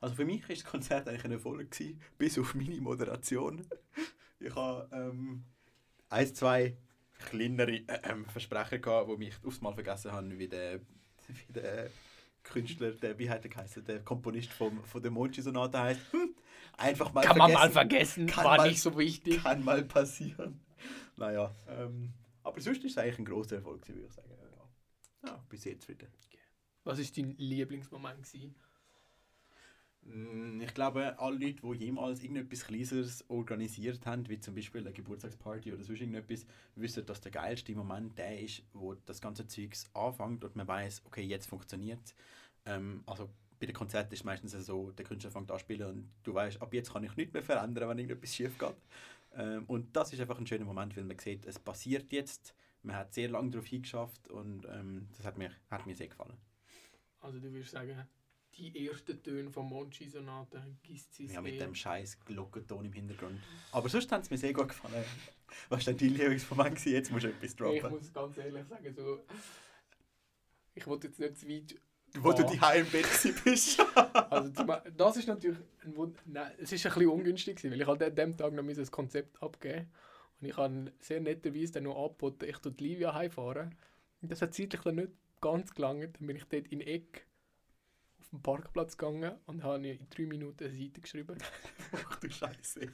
[0.00, 3.66] Also für mich ist das Konzert eigentlich ein Erfolg gewesen, bis auf meine Moderation.
[4.40, 5.44] Ich habe ähm,
[6.10, 6.76] ein, zwei
[7.26, 10.80] kleinere äh, ähm, Versprecher gehabt, die mich aufs Mal vergessen haben, wie der,
[11.28, 11.90] wie der
[12.42, 16.00] Künstler, der, wie hat er geheißen, der Komponist vom, von der Monchi-Sonate heißt.
[16.12, 16.34] Hm,
[16.76, 19.42] einfach mal Kann man mal vergessen, Kann war mal- nicht so wichtig.
[19.42, 20.60] Kann mal passieren.
[21.16, 24.28] Naja, ähm, aber sonst ist es eigentlich ein großer Erfolg, würde ich sagen.
[25.26, 26.06] Ja, bis jetzt wieder.
[26.84, 28.22] Was war dein Lieblingsmoment?
[28.24, 28.54] Gewesen?
[30.02, 34.92] Mm, Ich glaube, alle Leute, die jemals irgendetwas Kleines organisiert haben, wie zum Beispiel eine
[34.92, 39.86] Geburtstagsparty oder sonst irgendetwas, wissen, dass der geilste Moment der ist, wo das ganze Zeugs
[39.94, 42.14] anfängt und man weiß, okay, jetzt funktioniert es.
[42.66, 45.88] Ähm, also bei den Konzerten ist es meistens so, der Künstler fängt an zu spielen
[45.88, 48.74] und du weißt, ab jetzt kann ich nichts mehr verändern, wenn irgendetwas schief geht.
[49.36, 52.54] Ähm, und das ist einfach ein schöner Moment, weil man sieht, es passiert jetzt,
[52.84, 56.36] man hat sehr lange darauf hingeschafft und ähm, das hat mir, hat mir sehr gefallen.
[57.20, 58.06] Also du würdest sagen,
[58.56, 63.40] die ersten Töne von Monchi-Sonate gießt sie Ja, mit dem scheiß Glockenton im Hintergrund.
[63.72, 65.04] Aber sonst hat es mir sehr gut gefallen.
[65.68, 66.84] Was war denn dein Lieblingsmoment?
[66.84, 67.90] Jetzt musst du etwas Ich droppen.
[67.90, 69.24] muss ganz ehrlich sagen, so,
[70.74, 71.80] ich wollte jetzt nicht zu weit.
[72.16, 72.72] Wo du Ah.
[72.74, 73.06] die im Bett
[73.44, 73.80] bist.
[74.30, 77.86] Also zum, das ist natürlich ein Wund Nein, es ist ein bisschen ungünstig weil ich
[77.86, 79.90] halt an dem Tag noch ein Konzept abgeben
[80.44, 83.74] und ich habe sehr netterweise dann noch angeboten, ich die Livia heimfahren.
[84.20, 86.16] Und das hat zeitlich dann nicht ganz gelangt.
[86.18, 87.26] Dann bin ich dort in Eck
[88.20, 91.38] auf den Parkplatz gegangen und habe in drei Minuten eine Seite geschrieben.
[91.92, 92.88] Ach du Scheiße.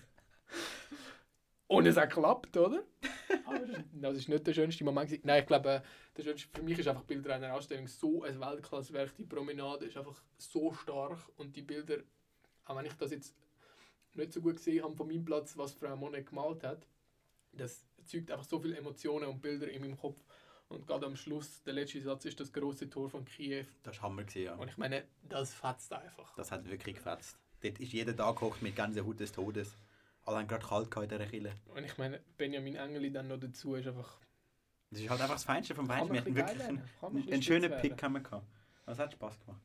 [1.67, 2.85] Und es hat geklappt, oder?
[3.47, 3.59] Aber
[4.03, 5.25] das- ist nicht der schönste Moment.
[5.25, 5.83] Nein, ich glaube,
[6.17, 9.17] der schönste, für mich ist einfach Bilder einer Ausstellung so ein Weltklasse-Werk.
[9.17, 11.99] Die Promenade ist einfach so stark und die Bilder,
[12.67, 13.35] auch wenn ich das jetzt
[14.15, 16.87] nicht so gut gesehen habe von meinem Platz, was Frau Monet gemalt hat,
[17.53, 20.23] das erzeugt einfach so viele Emotionen und Bilder in meinem Kopf.
[20.69, 23.65] Und gerade am Schluss, der letzte Satz ist das große Tor von Kiew.
[23.83, 24.23] Das war Hammer.
[24.23, 24.55] Gewesen, ja.
[24.55, 26.33] Und ich meine, das fetzt einfach.
[26.37, 27.37] Das hat wirklich gefetzt.
[27.61, 29.75] Dort ist jeder Tag gekocht mit Gänsehaut des Todes.
[30.25, 31.53] Alle haben gerade kalt in dieser Kille.
[31.75, 34.21] Und ich meine, Benjamin Engeli dann noch dazu ist einfach...
[34.91, 37.43] Das ist halt einfach das Feinste vom man Wir hatten wirklich einen, ein einen bisschen
[37.43, 38.47] schönen Pick haben wir gehabt.
[38.87, 39.63] Das hat Spaß gemacht.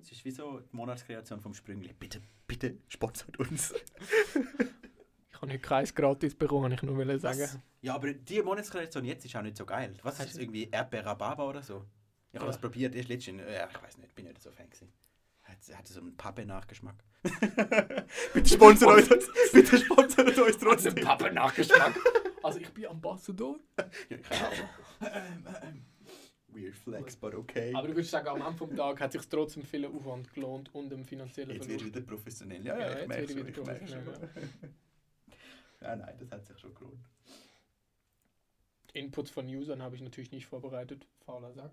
[0.00, 1.92] Es ist wie so die Monatskreation vom Sprüngli.
[1.92, 3.74] Bitte, bitte sponsert uns.
[5.42, 7.40] Ich habe nicht keins gratis bekommen, kann ich nur wollen sagen.
[7.40, 7.58] Was?
[7.80, 9.92] Ja, aber die Monatskreation jetzt ist auch nicht so geil.
[10.04, 11.84] Was ist das irgendwie Erdbeer-Rhabarber oder so?
[12.30, 12.52] Ich habe Ja.
[12.52, 13.42] das probiert, erst letztens.
[13.42, 14.92] Ja, ich weiß nicht, bin nicht so Fan gewesen.
[15.42, 16.94] Hat, hat so einen Pappe-Nachgeschmack.
[18.34, 20.94] bitte sponsert uns, bitte sponsert uns trotzdem.
[20.94, 21.98] Pappe-Nachgeschmack.
[22.44, 23.58] also ich bin Ambassador.
[24.08, 25.06] Ja, ich auch.
[25.12, 25.82] Ähm, ähm,
[26.54, 27.72] Weird flex, but okay.
[27.74, 30.92] Aber du würdest sagen, am Ende vom Tag hat sich trotzdem viel Aufwand gelohnt und
[30.92, 31.96] ein finanzieller Jetzt wird Verlust.
[31.96, 32.64] wieder professionell.
[32.64, 34.02] Ja, Ja, ja, ich merke schon, wieder ich merke schon.
[35.82, 37.04] Ja, nein, das hat sich schon gelohnt.
[38.92, 41.06] Inputs von Usern habe ich natürlich nicht vorbereitet.
[41.24, 41.72] Fauler Sack.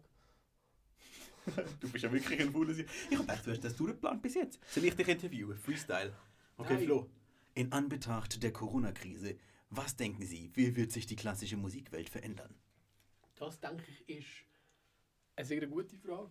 [1.79, 4.59] Du bist ja wirklich ein fauler Ich hab gedacht, du hast das durchgeplant bis jetzt.
[4.69, 5.57] Soll ich dich interviewen?
[5.57, 6.13] Freestyle.
[6.57, 6.85] Okay, Nein.
[6.85, 7.09] Flo.
[7.55, 9.37] In Anbetracht der Corona-Krise,
[9.69, 12.53] was denken Sie, wie wird sich die klassische Musikwelt verändern?
[13.35, 14.27] Das denke ich ist
[15.35, 16.29] eine sehr gute Frage.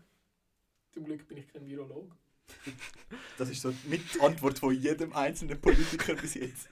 [0.91, 2.15] Zum Glück bin ich kein Virologe.
[3.39, 6.69] Das ist so mit Antwort von jedem einzelnen Politiker bis jetzt.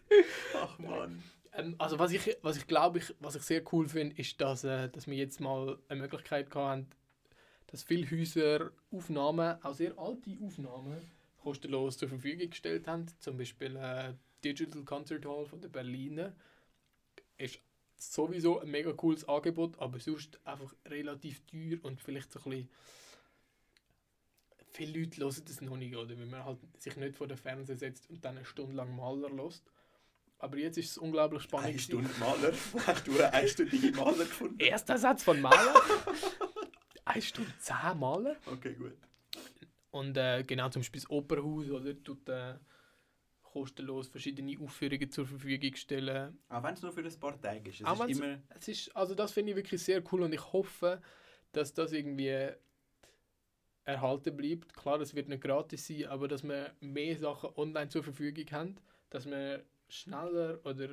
[0.55, 1.23] Ach man.
[1.53, 4.65] Ähm, also was ich, was ich glaube, ich, was ich sehr cool finde, ist, dass,
[4.65, 6.89] äh, dass wir jetzt mal eine Möglichkeit haben,
[7.69, 10.99] dass viele Häuser Aufnahmen, auch sehr alte Aufnahmen,
[11.39, 13.07] kostenlos zur Verfügung gestellt haben.
[13.21, 16.35] Zum Beispiel äh, Digital Concert Hall von der Berliner
[17.39, 17.61] ist
[17.97, 22.69] sowieso ein mega cooles Angebot, aber sonst einfach relativ teuer und vielleicht so ein bisschen
[24.77, 26.17] viele Leute hören das noch nicht, oder?
[26.19, 29.31] Wenn man halt sich nicht vor den Fernseher setzt und dann eine Stunde lang Maler
[29.31, 29.65] lässt.
[30.39, 31.69] Aber jetzt ist es unglaublich spannend.
[31.69, 31.79] Eine.
[31.79, 32.53] Stunde Maler.
[32.87, 34.61] Hast du einen einstündigen Maler gefunden?
[34.61, 35.75] Erster Satz von Maler.
[37.07, 38.37] Eine Stunde zehn Maler.
[38.47, 38.97] Okay, gut.
[39.93, 42.03] Und äh, genau zum Beispiel das Opernhaus, oder?
[42.03, 42.55] Tut äh,
[43.43, 46.39] kostenlos verschiedene Aufführungen zur Verfügung stellen.
[46.49, 47.81] Auch wenn es nur für ein paar Tage ist.
[47.81, 48.43] Es Auch ist immer...
[48.51, 51.01] Es ist, also das finde ich wirklich sehr cool und ich hoffe,
[51.53, 52.51] dass das irgendwie
[53.87, 54.75] erhalten bleibt.
[54.75, 58.77] Klar, es wird nicht gratis sein, aber dass wir mehr Sachen online zur Verfügung haben,
[59.11, 60.87] dass wir schneller oder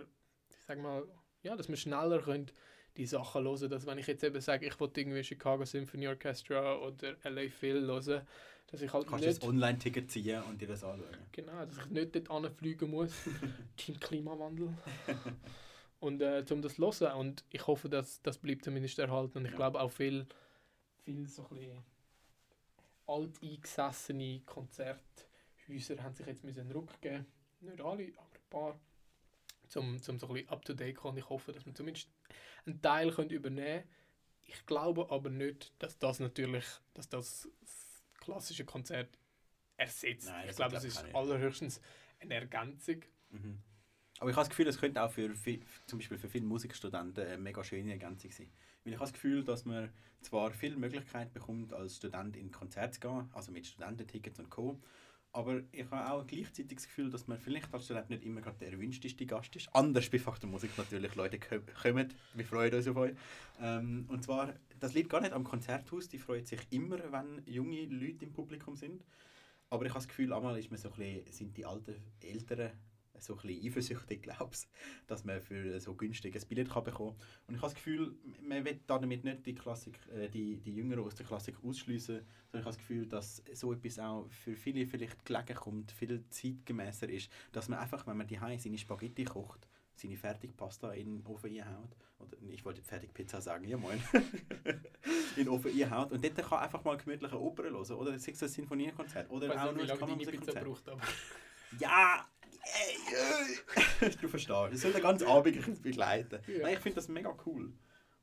[0.49, 1.03] ich sag mal,
[1.41, 2.49] ja, dass wir schneller können
[2.95, 6.77] die Sachen hören, dass wenn ich jetzt eben sage, ich wollte irgendwie Chicago Symphony Orchestra
[6.77, 8.21] oder LA Phil hören,
[8.67, 11.09] dass ich halt Kannst nicht das Online-Ticket ziehen und dir das anschauen.
[11.31, 13.11] Genau, dass ich nicht dort anfliegen muss.
[13.77, 14.69] Team Klimawandel.
[15.99, 17.17] und äh, um das zu hören.
[17.19, 19.39] Und ich hoffe, dass das bleibt zumindest erhalten.
[19.39, 19.57] Und ich Ja.
[19.57, 20.27] glaube auch viel,
[21.03, 21.83] viel so ein bisschen
[23.07, 26.89] alteingesessene Konzerthäuser haben sich jetzt müssen einen Ruck.
[27.01, 28.79] Nicht alle, aber ein paar.
[29.75, 31.17] Um, zum so ein bisschen up-to-date zu kommen.
[31.17, 32.07] Ich hoffe, dass wir zumindest
[32.65, 33.89] einen Teil können übernehmen können.
[34.45, 39.17] Ich glaube aber nicht, dass das natürlich, dass das, das klassische Konzert
[39.77, 40.27] ersetzt.
[40.27, 41.81] Nein, ich das glaube, ich ist allerhöchstens
[42.19, 43.01] eine Ergänzung.
[43.31, 43.63] Mhm.
[44.19, 47.25] Aber ich habe das Gefühl, es könnte auch für, vi- zum Beispiel für viele Musikstudenten
[47.25, 48.51] eine mega schöne Ergänzung sein.
[48.83, 49.89] Weil ich habe das Gefühl, dass man
[50.21, 54.79] zwar viel Möglichkeit bekommt, als Student in Konzerte zu gehen, also mit Studententickets und Co.,
[55.35, 58.59] aber ich habe auch gleichzeitig das Gefühl, dass man vielleicht als Student nicht immer gerade
[58.59, 59.67] der erwünschteste Gast ist.
[59.73, 63.15] Anders bei Faktor Musik natürlich, Leute kommen, wir freuen uns auf euch.
[63.59, 67.83] Ähm, und zwar, das liegt gar nicht am Konzerthaus, die freut sich immer, wenn junge
[67.85, 69.03] Leute im Publikum sind.
[69.71, 72.69] Aber ich habe das Gefühl, einmal ist man so ein bisschen, sind die alten Eltern
[73.23, 74.55] so ein bisschen eifersüchtig, glaube
[75.07, 77.27] dass man für so günstig ein Billett kann bekommen kann.
[77.47, 81.03] Und ich habe das Gefühl, man will damit nicht die, Klassik, äh, die, die Jüngeren
[81.03, 84.85] aus der Klassik ausschließen, sondern ich habe das Gefühl, dass so etwas auch für viele
[84.85, 89.67] vielleicht gelegen kommt, viel zeitgemäßer ist, dass man einfach, wenn man die seine Spaghetti kocht,
[89.95, 94.01] seine Fertigpasta in den Ofen einhaut, oder ich wollte Fertigpizza sagen, ja moin,
[95.35, 98.43] in den Ofen einhaut und dort kann einfach mal gemütliche Oper hören, oder sei es
[98.43, 100.65] ein Sinfoniekonzert, oder auch nur ein Kammermusikkonzert.
[101.79, 102.27] Ja!
[102.63, 104.73] Ey, du verstehst.
[104.73, 106.39] Es soll den ganzen Abend uns begleiten.
[106.47, 106.63] Ja.
[106.63, 107.73] Nein, ich finde das mega cool.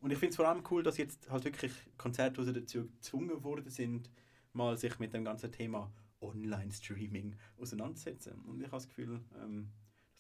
[0.01, 3.69] Und ich finde es vor allem cool, dass jetzt halt wirklich Konzerthäuser dazu gezwungen worden
[3.69, 4.11] sind,
[4.53, 8.41] mal sich mit dem ganzen Thema Online-Streaming auseinanderzusetzen.
[8.47, 9.71] Und ich habe das Gefühl, ähm,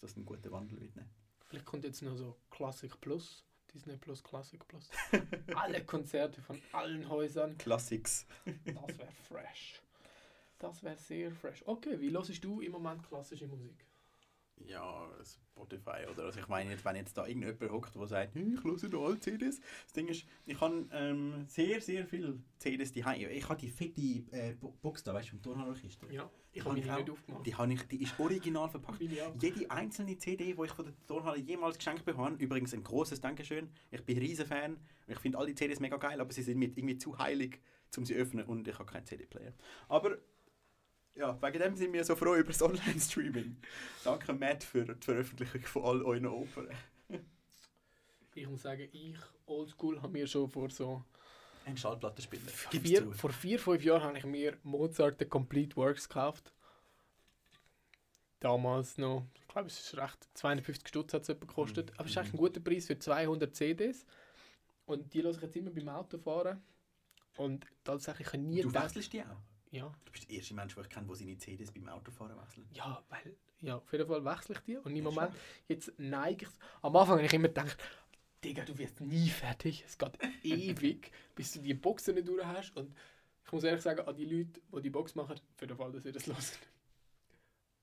[0.00, 0.96] dass das ein guter Wandel wird.
[0.96, 1.08] Ne?
[1.50, 4.88] vielleicht kommt jetzt noch so Classic Plus, Disney Plus, Classic Plus.
[5.54, 7.58] Alle Konzerte von allen Häusern.
[7.58, 8.26] Classics.
[8.64, 9.82] Das wäre fresh.
[10.58, 11.62] Das wäre sehr fresh.
[11.66, 13.84] Okay, wie hörst du im Moment klassische Musik?
[14.66, 18.54] Ja, Spotify oder also ich meine jetzt, wenn jetzt da irgendjemand hockt, der sagt, «Hm,
[18.54, 19.60] ich höre noch alle CDs.
[19.84, 24.00] Das Ding ist, ich habe ähm, sehr, sehr viele CDs die Ich habe die fette
[24.32, 26.10] äh, Bo- Box da, weißt du, vom Tonhalorchester.
[26.12, 27.46] Ja, ich habe hab meine auch- nicht aufgemacht.
[27.46, 29.00] Die, habe ich, die ist original verpackt.
[29.00, 33.20] Jede einzelne CD, die ich von der Tonhalle jemals geschenkt bekommen habe, übrigens ein großes
[33.20, 33.70] Dankeschön.
[33.90, 34.78] Ich bin ein riesen Fan.
[35.06, 37.60] Ich finde alle CDs mega geil, aber sie sind mir irgendwie zu heilig,
[37.96, 39.52] um sie zu öffnen und ich habe keinen CD-Player.
[39.88, 40.16] Aber
[41.20, 43.56] ja, wegen dem sind wir so froh über das Online-Streaming.
[44.02, 46.68] Danke Matt für die Veröffentlichung von all euren Opern.
[48.34, 51.04] Ich muss sagen, ich, oldschool, habe mir schon vor so
[51.66, 52.42] Ein Schallplattenspieler.
[52.48, 56.54] Vier, vor vier, fünf Jahren habe ich mir Mozart The Complete Works gekauft.
[58.38, 61.90] Damals noch, ich glaube, es ist recht, 250 Stutz hat es gekostet.
[61.90, 61.94] Mhm.
[61.98, 64.06] Aber es ist eigentlich ein guter Preis für 200 CDs.
[64.86, 66.62] Und die lasse ich jetzt immer beim Autofahren.
[67.36, 69.49] Und tatsächlich habe ich nie Du wechselst die auch?
[69.70, 72.66] Ja, Du bist der erste Mensch, den ich kenne, der seine CDs beim Autofahren wechselt.
[72.72, 74.76] ja, weil, ja, auf jeden Fall wechsle ich die.
[74.78, 75.32] Und im Ja, Moment,
[75.68, 76.50] jetzt neige ich
[76.82, 77.76] Am Anfang habe ich immer gedacht,
[78.42, 79.84] Digga, du wirst nie fertig.
[79.86, 82.74] Es geht ewig, bis du die Boxen nicht durch hast.
[82.76, 82.94] Und
[83.44, 86.04] ich muss ehrlich sagen, an die Leute, die die Box machen, für den Fall, dass
[86.06, 86.58] ihr das hört.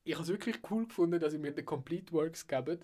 [0.03, 2.79] Ich habe es wirklich cool gefunden, dass sie mir den Complete Works geben.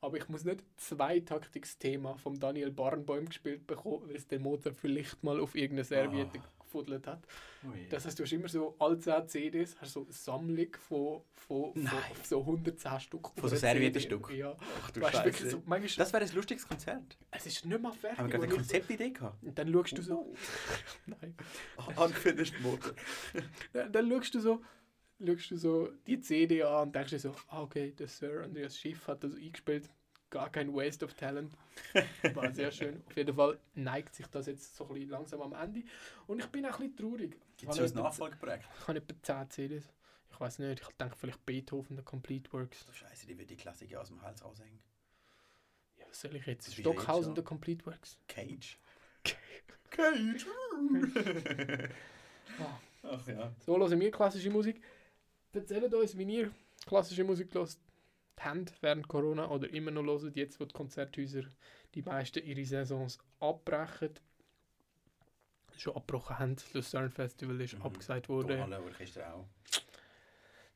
[0.00, 4.76] Aber ich muss nicht zwei Taktiksthema vom Daniel Barnbaum gespielt bekommen, weil es der Mozart
[4.76, 7.26] vielleicht mal auf irgendeine Serviette gefuddelt hat.
[7.64, 7.86] Ui.
[7.88, 11.74] Das heißt, du hast immer so alle 10 CDs, hast so eine Sammlung von, von,
[11.74, 13.28] von so 110 Stück.
[13.36, 13.56] Von so?
[13.56, 14.36] CD.
[14.36, 14.56] Ja.
[14.82, 15.50] Ach du Weißt, wirklich Scheiße.
[15.50, 17.18] so, manchmal, Das wäre ein lustiges Konzert.
[17.30, 18.18] es ist nicht mal fertig.
[18.18, 19.42] Haben wir gerade eine Konzeptidee gehabt?
[19.42, 20.34] Und dann schaust du so.
[21.06, 21.34] Nein.
[21.96, 22.94] Unfinished Motor.
[23.72, 24.62] Dann, dann schaust du so.
[25.24, 28.76] Schaust du so die CD an und denkst dir so, ah, okay, der Sir Andreas
[28.76, 29.88] Schiff hat das eingespielt.
[30.32, 31.52] Gar kein Waste of Talent.
[32.34, 33.02] War sehr schön.
[33.06, 35.82] Auf jeden Fall neigt sich das jetzt so ein bisschen langsam am Ende.
[36.26, 37.38] Und ich bin auch ein bisschen traurig.
[37.58, 38.64] Gibt es ein Nachfolgeprojekt?
[38.80, 39.92] Ich habe etwa 10 CDs.
[40.30, 42.86] Ich weiß nicht, ich denke vielleicht Beethoven, der Complete Works.
[42.86, 44.78] Du Scheiße, die wird die Klassiker aus dem Hals raushängen.
[45.98, 46.74] Ja, was soll ich jetzt?
[46.74, 48.18] Stockhausen, der Complete Works.
[48.26, 48.78] Cage.
[49.90, 50.46] Cage.
[52.58, 52.78] Ah.
[53.02, 53.52] Ach ja.
[53.66, 54.82] So hören wir klassische Musik.
[55.52, 56.50] Erzählt uns, wie ihr
[56.86, 57.76] klassische Musik hört
[58.40, 61.42] habt während Corona oder immer noch hört, jetzt wo die Konzerthäuser
[61.94, 64.10] die meisten ihre Saisons abbrechen.
[65.76, 66.54] Schon abgebrochen haben.
[66.56, 67.82] Das Lucerne Festival ist Mhm.
[67.82, 68.48] abgesagt worden.
[68.48, 69.46] Tonhalle, Orchester auch.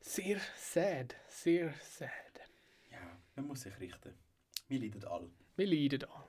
[0.01, 2.09] Sehr sad, sehr sad.
[2.91, 4.13] Ja, man muss sich richten.
[4.67, 5.29] Wir leiden alle.
[5.55, 6.23] Wir leiden an.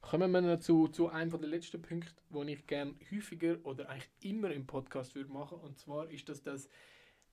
[0.00, 4.10] Kommen wir noch zu, zu einem der letzten Punkte, den ich gerne häufiger oder eigentlich
[4.20, 5.58] immer im Podcast würde machen.
[5.58, 6.68] Und zwar ist das, dass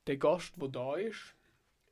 [0.07, 1.35] der Gast, der da ist,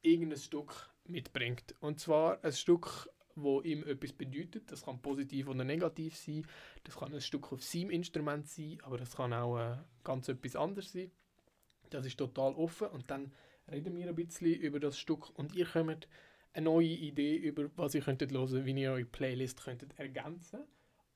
[0.02, 1.76] irgendein Stück mitbringt.
[1.80, 4.72] Und zwar ein Stück, wo ihm etwas bedeutet.
[4.72, 6.46] Das kann positiv oder negativ sein.
[6.84, 10.56] Das kann ein Stück auf seinem Instrument sein, aber das kann auch äh, ganz etwas
[10.56, 11.12] anderes sein.
[11.90, 12.88] Das ist total offen.
[12.88, 13.32] Und dann
[13.72, 16.08] reden wir ein bisschen über das Stück und ihr kommt
[16.54, 20.62] eine neue Idee über, was ihr könntet hören, wie ihr eure Playlist könntet ergänzen.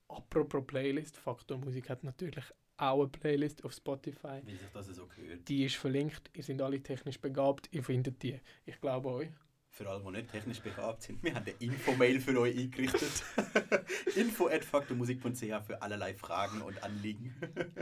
[0.08, 2.44] Apropos Playlist, Faktor Musik hat natürlich
[2.76, 4.40] auch eine Playlist auf Spotify.
[4.44, 5.48] Wie sich das so gehört.
[5.48, 6.30] Die ist verlinkt.
[6.34, 7.68] Ihr seid alle technisch begabt.
[7.72, 8.40] Ihr findet die.
[8.66, 9.30] Ich glaube euch.
[9.74, 13.24] Für alle, die nicht technisch begabt sind, wir haben eine Info-Mail für euch eingerichtet.
[14.14, 17.34] info.faktormusik.ch für allerlei Fragen und Anliegen.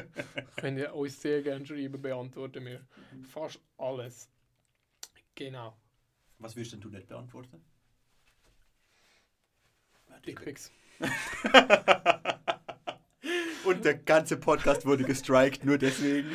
[0.56, 2.80] Könnt ihr uns sehr gerne schreiben, beantworten wir
[3.28, 4.30] fast alles.
[5.34, 5.76] Genau.
[6.38, 7.62] Was würdest denn du nicht beantworten?
[10.24, 10.72] Dickpics.
[13.64, 16.30] Und der ganze Podcast wurde gestrikt, nur deswegen.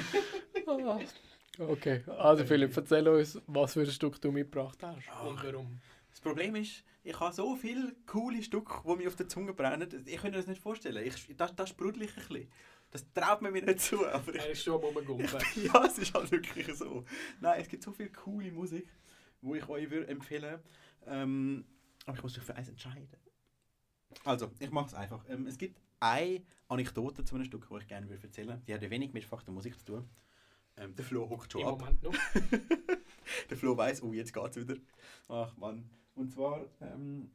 [1.59, 5.25] Okay, also Philipp, erzähl uns, was für ein Stück du mitgebracht hast Ach.
[5.25, 5.79] und warum.
[6.09, 9.87] Das Problem ist, ich habe so viele coole Stücke, die mir auf der Zunge brennen.
[10.05, 11.05] Ich kann mir das nicht vorstellen.
[11.05, 12.51] Ich, das, das sprudel ich ein bisschen.
[12.91, 14.05] Das traut man mir nicht zu.
[14.07, 15.27] Aber ich, Er ist schon am Rumgumpen.
[15.55, 17.05] ja, es ist halt wirklich so.
[17.39, 18.87] Nein, es gibt so viel coole Musik,
[19.41, 20.59] wo ich euch würde empfehlen
[21.05, 21.65] ähm,
[22.05, 23.07] Aber ich muss mich für eins entscheiden.
[24.23, 25.23] Also, ich mache es einfach.
[25.29, 28.61] Ähm, es gibt eine Anekdote zu einem Stück, die ich gerne würde erzählen würde.
[28.67, 30.09] Die hat wenig mit Fach der Musik zu tun.
[30.77, 31.79] Ähm, der Flo hockt schon Im ab.
[31.79, 32.13] Moment noch.
[33.49, 34.75] Der Flo weiß, oh, jetzt geht's wieder.
[35.27, 35.89] Ach Mann.
[36.15, 37.29] Und zwar ähm,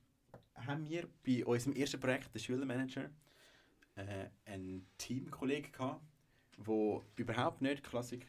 [0.55, 3.11] haben wir bei unserem ersten Projekt, der Schülermanager,
[3.97, 6.03] äh, einen Teamkollegen gehabt,
[6.59, 8.27] der überhaupt nicht Klassik,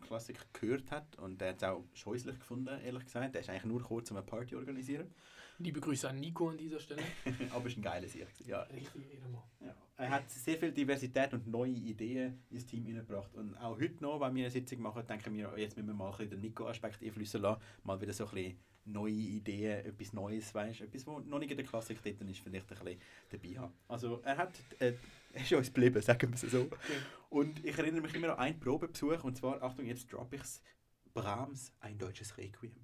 [0.00, 1.16] Klassik gehört hat.
[1.18, 3.34] Und der hat es auch scheußlich gefunden, ehrlich gesagt.
[3.34, 5.12] Der ist eigentlich nur kurz, um eine Party zu organisieren.
[5.58, 7.02] Liebe Grüße an Nico an dieser Stelle.
[7.52, 8.28] Aber es ist ein geiles Jahr.
[8.44, 8.62] Ja.
[8.62, 9.34] Richtig, Ehrenmann.
[9.34, 9.53] Ja.
[10.04, 13.34] Er hat sehr viel Diversität und neue Ideen ins Team hineingebracht.
[13.36, 15.94] Und auch heute noch, wenn wir eine Sitzung machen, denken wir, oh, jetzt müssen wir
[15.94, 17.62] mal ein bisschen den Nico-Aspekt einflüssen lassen.
[17.84, 21.56] Mal wieder so ein bisschen neue Ideen, etwas Neues, weißt etwas, was noch nicht in
[21.56, 23.00] der Klassik dort ist, vielleicht ein bisschen
[23.30, 23.72] dabei haben.
[23.88, 24.92] Also er hat, äh,
[25.32, 26.68] er ist uns geblieben, sagen wir es so.
[27.30, 30.60] Und ich erinnere mich immer an einen Probebesuch, und zwar, Achtung, jetzt droppe ich es,
[31.14, 32.76] Brahms, ein deutsches Requiem.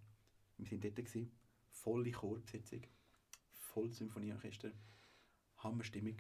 [0.57, 1.31] Wir sind dort, gewesen,
[1.69, 2.81] volle Chorbesetzung,
[3.51, 4.71] voll Symphonieorchester,
[5.59, 6.17] Hammerstimmung.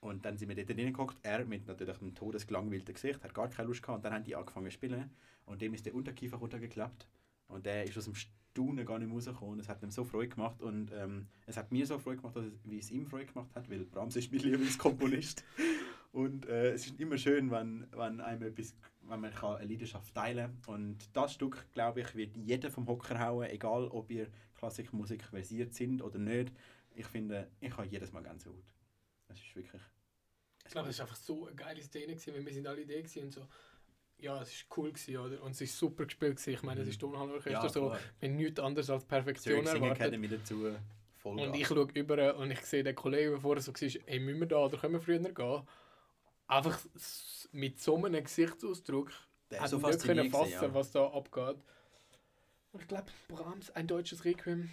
[0.00, 3.68] Und dann sind wir dort reingeguckt, er mit natürlich einem todesgelangweilten Gesicht, hat gar keine
[3.68, 5.10] Lust gehabt, und dann haben die angefangen zu spielen,
[5.44, 7.06] und dem ist der Unterkiefer runtergeklappt,
[7.48, 10.62] und der ist aus dem Staunen gar nicht rausgekommen, es hat ihm so Freude gemacht,
[10.62, 13.54] und ähm, es hat mir so Freude gemacht, dass es, wie es ihm Freude gemacht
[13.54, 15.44] hat, weil Brahms ist mein Lieblingskomponist.
[16.12, 20.12] Und äh, es ist immer schön, wenn, wenn einem etwas, wenn man kann eine Leidenschaft
[20.12, 20.74] teilen kann.
[20.74, 24.26] Und das Stück, glaube ich, wird jeder vom Hocker hauen, egal ob ihr
[24.56, 26.52] Klassikmusik versiert sind oder nicht.
[26.94, 28.64] Ich finde, ich habe jedes Mal Gänsehaut.
[29.32, 29.82] Es ist wirklich...
[30.64, 32.94] Ich glaube, es war einfach so eine geile Szene, gewesen, weil wir sind alle da
[33.22, 33.46] und so.
[34.18, 35.42] Ja, es war cool, gewesen, oder?
[35.42, 36.36] Und es ist super gespielt.
[36.36, 36.50] Gewesen.
[36.50, 37.98] Ich meine, es ist Tonhalorchester, so, klar.
[38.20, 40.00] wir haben nichts anderes als Perfektion Singen erwartet.
[40.02, 40.76] Academy dazu.
[41.16, 44.20] Voll Und ich schaue über und ich sehe den Kollegen, der vorher so war, hey,
[44.20, 45.62] müssen wir da oder können wir früher gehen?
[46.46, 46.80] Einfach
[47.52, 49.12] mit so einem Gesichtsausdruck
[49.50, 50.74] Der hat so ich nicht können fassen, gewesen, ja.
[50.74, 51.56] was da abgeht.
[52.72, 54.70] Und ich glaube, Brahms, ein deutsches Requiem,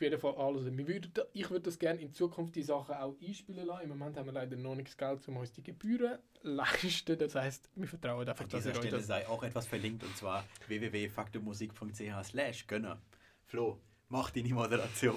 [0.00, 0.64] auf jeden Fall alles.
[0.64, 3.82] Wir würden ich würde das gerne in Zukunft die Sachen auch einspielen lassen.
[3.82, 7.18] Im Moment haben wir leider noch nicht das Geld, um uns die Gebühren leisten.
[7.18, 9.06] Das heisst, wir vertrauen einfach, An dass ihr dieser euch Stelle das...
[9.06, 12.98] sei auch etwas verlinkt und zwar www.faktormusik.ch slash Gönner.
[13.44, 13.78] Flo,
[14.08, 15.16] mach deine Moderation.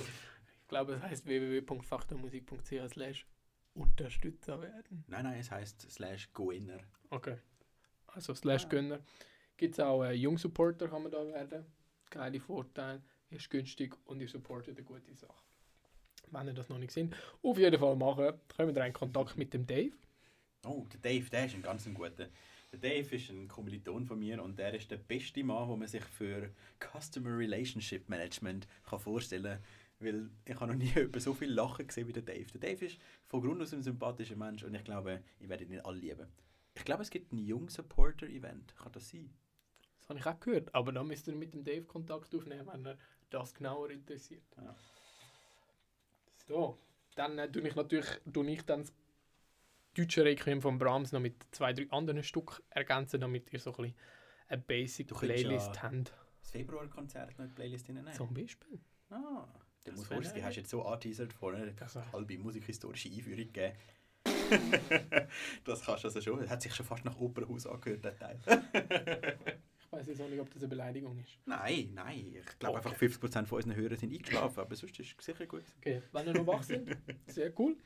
[0.63, 3.25] Ich glaube, es heisst www.faktormusik.ch slash
[3.75, 5.05] Unterstützer werden.
[5.07, 6.79] Nein, nein, es heißt slash Goinner.
[7.09, 7.37] Okay.
[8.07, 8.69] Also slash Ah.
[8.69, 8.99] Gönner.
[9.55, 11.65] Gibt es auch äh, Jung-Supporter, kann man da werden.
[12.09, 13.01] Geile Vorteile,
[13.33, 15.43] ist günstig und ihr supportet eine gute Sache.
[16.31, 18.33] Wenn ihr das noch nicht sind, auf jeden Fall machen.
[18.55, 19.93] Kommt ihr in Kontakt mit dem Dave.
[20.65, 22.29] Oh, der Dave, der ist ein ganz guter.
[22.71, 25.87] Der Dave ist ein Kommiliton von mir und der ist der beste Mann, den man
[25.87, 29.63] sich für Customer Relationship Management kann vorstellen kann.
[29.99, 32.45] Weil ich habe noch nie jemanden so viel Lachen gesehen wie der Dave.
[32.53, 35.79] Der Dave ist von Grund aus ein sympathischer Mensch und ich glaube, ich werde ihn
[35.81, 36.27] alle lieben.
[36.75, 38.75] Ich glaube, es gibt ein Jung-Supporter-Event.
[38.75, 39.29] Kann das sein?
[39.99, 40.73] Das habe ich auch gehört.
[40.73, 42.97] Aber dann müsst ihr mit dem Dave Kontakt aufnehmen, wenn er
[43.33, 44.43] das genauer interessiert.
[44.57, 44.75] Ja.
[46.47, 46.77] So,
[47.15, 48.93] dann äh, tue ich natürlich tue ich dann das
[49.95, 53.77] deutsche Requiem von Brahms noch mit zwei, drei anderen Stück ergänzen, damit ihr so ein
[53.77, 53.95] bisschen
[54.47, 56.13] eine Basic Du Playlist ja- habt.
[56.41, 58.17] Das Februar-Konzert noch in die Playlist hineinnehmen?
[58.17, 58.79] Zum Beispiel.
[59.09, 59.47] Ah,
[59.85, 61.57] der Das muss wäre die hast du jetzt so angeteasert vorne.
[61.79, 63.75] Eine halbe musikhistorische Einführung gegeben.
[65.63, 66.39] das kannst du also schon.
[66.39, 68.39] Das hat sich schon fast nach Opernhaus angehört, der Teil.
[69.93, 71.37] Ich weiß jetzt auch nicht, ob das eine Beleidigung ist.
[71.45, 72.33] nein, nein.
[72.35, 72.87] Ich glaube Okay.
[72.89, 75.63] einfach 50% von unseren Hörern sind eingeschlafen, aber sonst ist es sicher gut.
[75.77, 76.89] Okay, wenn ihr noch wach sind,
[77.27, 77.77] sehr cool.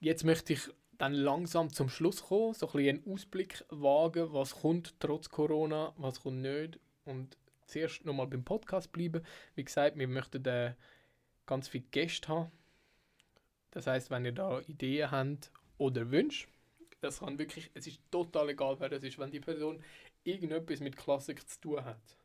[0.00, 0.68] Jetzt möchte ich
[0.98, 5.94] dann langsam zum Schluss kommen, so ein bisschen einen Ausblick wagen, was kommt trotz Corona,
[5.98, 6.80] was kommt nicht.
[7.04, 9.22] Und zuerst nochmal beim Podcast bleiben.
[9.54, 10.74] Wie gesagt, wir möchten äh,
[11.46, 12.50] ganz viele Gäste haben.
[13.70, 16.48] Das heißt, wenn ihr da Ideen habt oder Wünsche,
[17.00, 19.82] das kann wirklich, es ist total egal, wer das ist, wenn die Person
[20.24, 22.16] irgendetwas mit Klassik zu tun hat.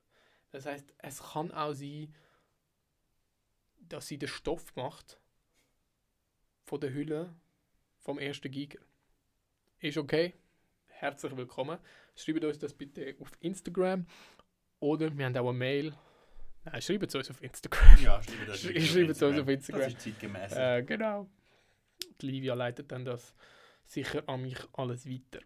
[0.51, 2.13] Das heißt, es kann auch sein,
[3.79, 5.19] dass sie den Stoff macht
[6.63, 7.33] von der Hülle
[7.99, 8.79] vom ersten Giga.
[9.79, 10.33] Ist okay.
[10.87, 11.79] Herzlich willkommen.
[12.15, 14.05] Schreibt uns das bitte auf Instagram
[14.79, 15.93] oder wir haben auch eine Mail.
[16.63, 18.03] Nein, schreibt es uns auf Instagram.
[18.03, 18.63] Ja, schreibe das.
[18.63, 19.81] Sch- schreibe es uns auf Instagram.
[19.81, 20.51] Das ist zeitgemäß.
[20.53, 21.27] Äh, genau.
[22.21, 23.33] Die Livia leitet dann das
[23.91, 25.39] sicher an mich alles weiter.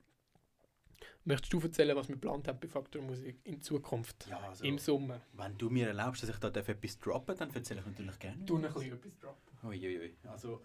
[1.23, 4.27] Möchtest du erzählen, was wir geplant haben bei Faktor Musik in Zukunft?
[4.29, 5.21] Ja, also, Im Sommer.
[5.33, 8.45] wenn du mir erlaubst, dass ich da darf etwas droppen dann erzähle ich natürlich gerne.
[8.45, 9.57] Du noch ein bisschen etwas droppen.
[9.67, 10.15] Uiuiui.
[10.27, 10.61] Also,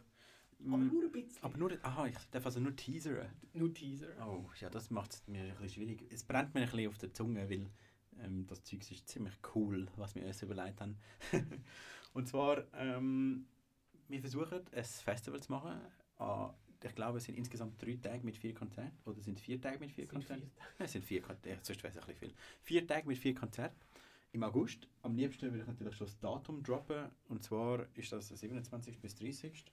[0.58, 1.42] Aber mm, nur ein bisschen.
[1.42, 3.30] aber nur, aha, ich darf also nur teasern.
[3.54, 4.08] nur Teaser.
[4.26, 6.06] Oh, ja, das macht es mir ein bisschen schwierig.
[6.12, 7.70] Es brennt mir ein bisschen auf der Zunge, weil
[8.22, 10.98] ähm, das Zeug ist ziemlich cool, was wir uns überlegt haben.
[12.12, 13.46] Und zwar, ähm,
[14.08, 15.80] wir versuchen, ein Festival zu machen.
[16.18, 16.52] An,
[16.82, 18.96] ich glaube, es sind insgesamt drei Tage mit vier Konzerten.
[19.04, 20.50] Oder sind es vier Tage mit vier Sind Konzerten?
[20.78, 21.64] Nein, es sind vier Konzerte.
[21.64, 22.34] Sonst wäre es ein bisschen viel.
[22.62, 23.76] Vier Tage mit vier Konzerten.
[24.32, 24.88] Im August.
[25.02, 27.10] Am liebsten würde ich natürlich schon das Datum droppen.
[27.28, 28.98] Und zwar ist das der 27.
[28.98, 29.64] bis 30.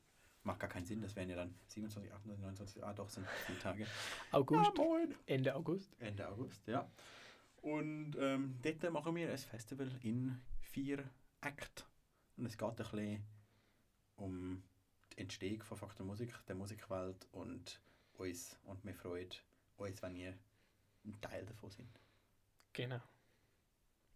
[0.43, 3.59] Macht gar keinen Sinn, das wären ja dann 27, 28, 29, ah doch, sind vier
[3.59, 3.85] Tage.
[4.31, 4.71] August.
[4.77, 5.13] Ah, moin.
[5.25, 5.93] Ende August.
[5.99, 6.89] Ende August, ja.
[7.61, 11.03] Und ähm, dort machen wir ein Festival in vier
[11.41, 11.83] Akten.
[12.37, 13.23] Und es geht ein bisschen
[14.15, 14.63] um
[15.17, 17.79] die Entstehung von Faktor Musik, der Musikwelt und
[18.17, 18.57] uns.
[18.65, 19.29] Und wir freuen
[19.77, 20.33] uns, wenn ihr
[21.05, 21.89] ein Teil davon sind.
[22.73, 23.01] Genau.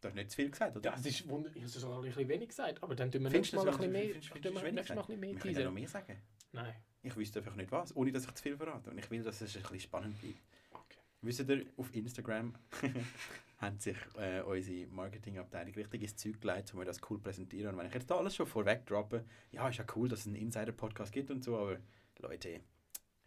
[0.01, 0.91] Du hast nicht zu viel gesagt, oder?
[0.91, 1.55] Das ist wunderbar.
[1.55, 3.91] Ich habe sogar ein bisschen wenig gesagt, aber dann tun wir nächstes Mal ein bisschen
[3.91, 6.17] mehr, findest- findest mehr Wir können ja noch mehr sagen.
[6.51, 6.75] Nein.
[7.03, 8.89] Ich wüsste einfach nicht was, ohne dass ich zu viel verrate.
[8.91, 10.37] Und ich will, dass es ein bisschen spannend bleibt.
[10.71, 10.97] Okay.
[11.21, 12.53] Wisst ihr, auf Instagram
[13.61, 17.73] haben sich äh, unsere Marketingabteilung richtig ins Zeug gelegt, um wir das cool präsentieren.
[17.73, 20.27] Und wenn ich jetzt da alles schon vorweg droppe, ja, ist ja cool, dass es
[20.27, 21.77] einen Insider-Podcast gibt und so, aber
[22.19, 22.61] Leute,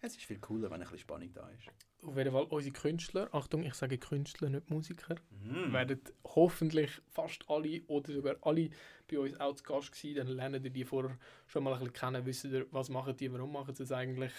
[0.00, 1.68] es ist viel cooler, wenn ein bisschen Spannung da ist.
[2.06, 5.72] Auf jeden Fall unsere Künstler, Achtung, ich sage Künstler, nicht Musiker, Mhm.
[5.72, 8.68] werden hoffentlich fast alle oder sogar alle
[9.08, 10.16] bei uns auch zu Gast gewesen.
[10.16, 11.16] Dann lernen ihr die vorher
[11.46, 14.32] schon mal ein bisschen kennen, wissen ihr, was machen die, warum machen sie es eigentlich.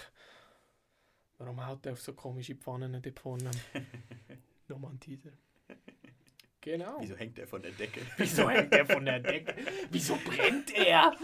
[1.37, 3.49] Warum haut der auf so komische Pfannen dort vorne?
[4.67, 5.31] Nochmal ein Teaser.
[6.66, 6.97] Genau.
[6.99, 8.01] Wieso hängt er von der Decke?
[8.18, 9.53] Wieso hängt er von der Decke?
[9.91, 11.16] Wieso brennt er?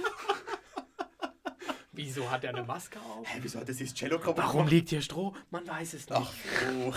[1.94, 3.28] Wieso hat er eine Maske auf?
[3.28, 5.36] Hä, wieso hat er sein Cello kaputt Warum liegt hier Stroh?
[5.50, 6.22] Man weiß es nicht.
[6.22, 6.34] Ach,
[6.80, 6.94] oh.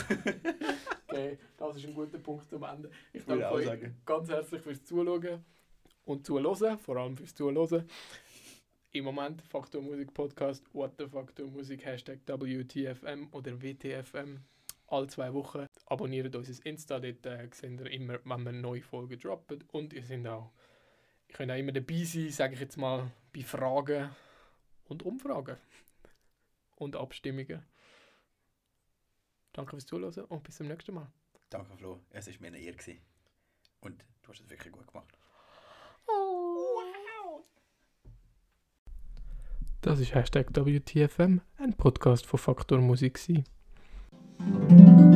[1.08, 2.90] Okay, das ist ein guter Punkt zum Ende.
[3.12, 3.96] Ich Würde danke auch euch sagen.
[4.06, 5.44] ganz herzlich fürs Zuschauen
[6.04, 7.88] und Zuhören, vor allem fürs Zuhören.
[8.92, 14.44] Im Moment Faktor Musik Podcast, What the Faktor Musik, Hashtag WTFM oder WTFM.
[14.94, 19.18] Alle zwei Wochen abonniert unser Insta, dort äh, seht ihr immer, wenn wir neue Folgen
[19.18, 19.64] droppen.
[19.72, 20.52] Und ihr seid auch,
[21.26, 24.10] ihr könnt auch immer dabei sein, sage ich jetzt mal, bei Fragen
[24.84, 25.56] und Umfragen
[26.76, 27.64] und Abstimmungen.
[29.52, 31.10] Danke fürs Zuhören und bis zum nächsten Mal.
[31.50, 31.98] Danke, Flo.
[32.10, 32.76] Es war mir eine Ehre.
[32.76, 33.00] gewesen.
[33.80, 35.12] Und du hast es wirklich gut gemacht.
[39.80, 43.14] Das ist Hashtag WTFM, ein Podcast von Faktor Musik.
[43.14, 43.44] gewesen.
[44.40, 45.13] Música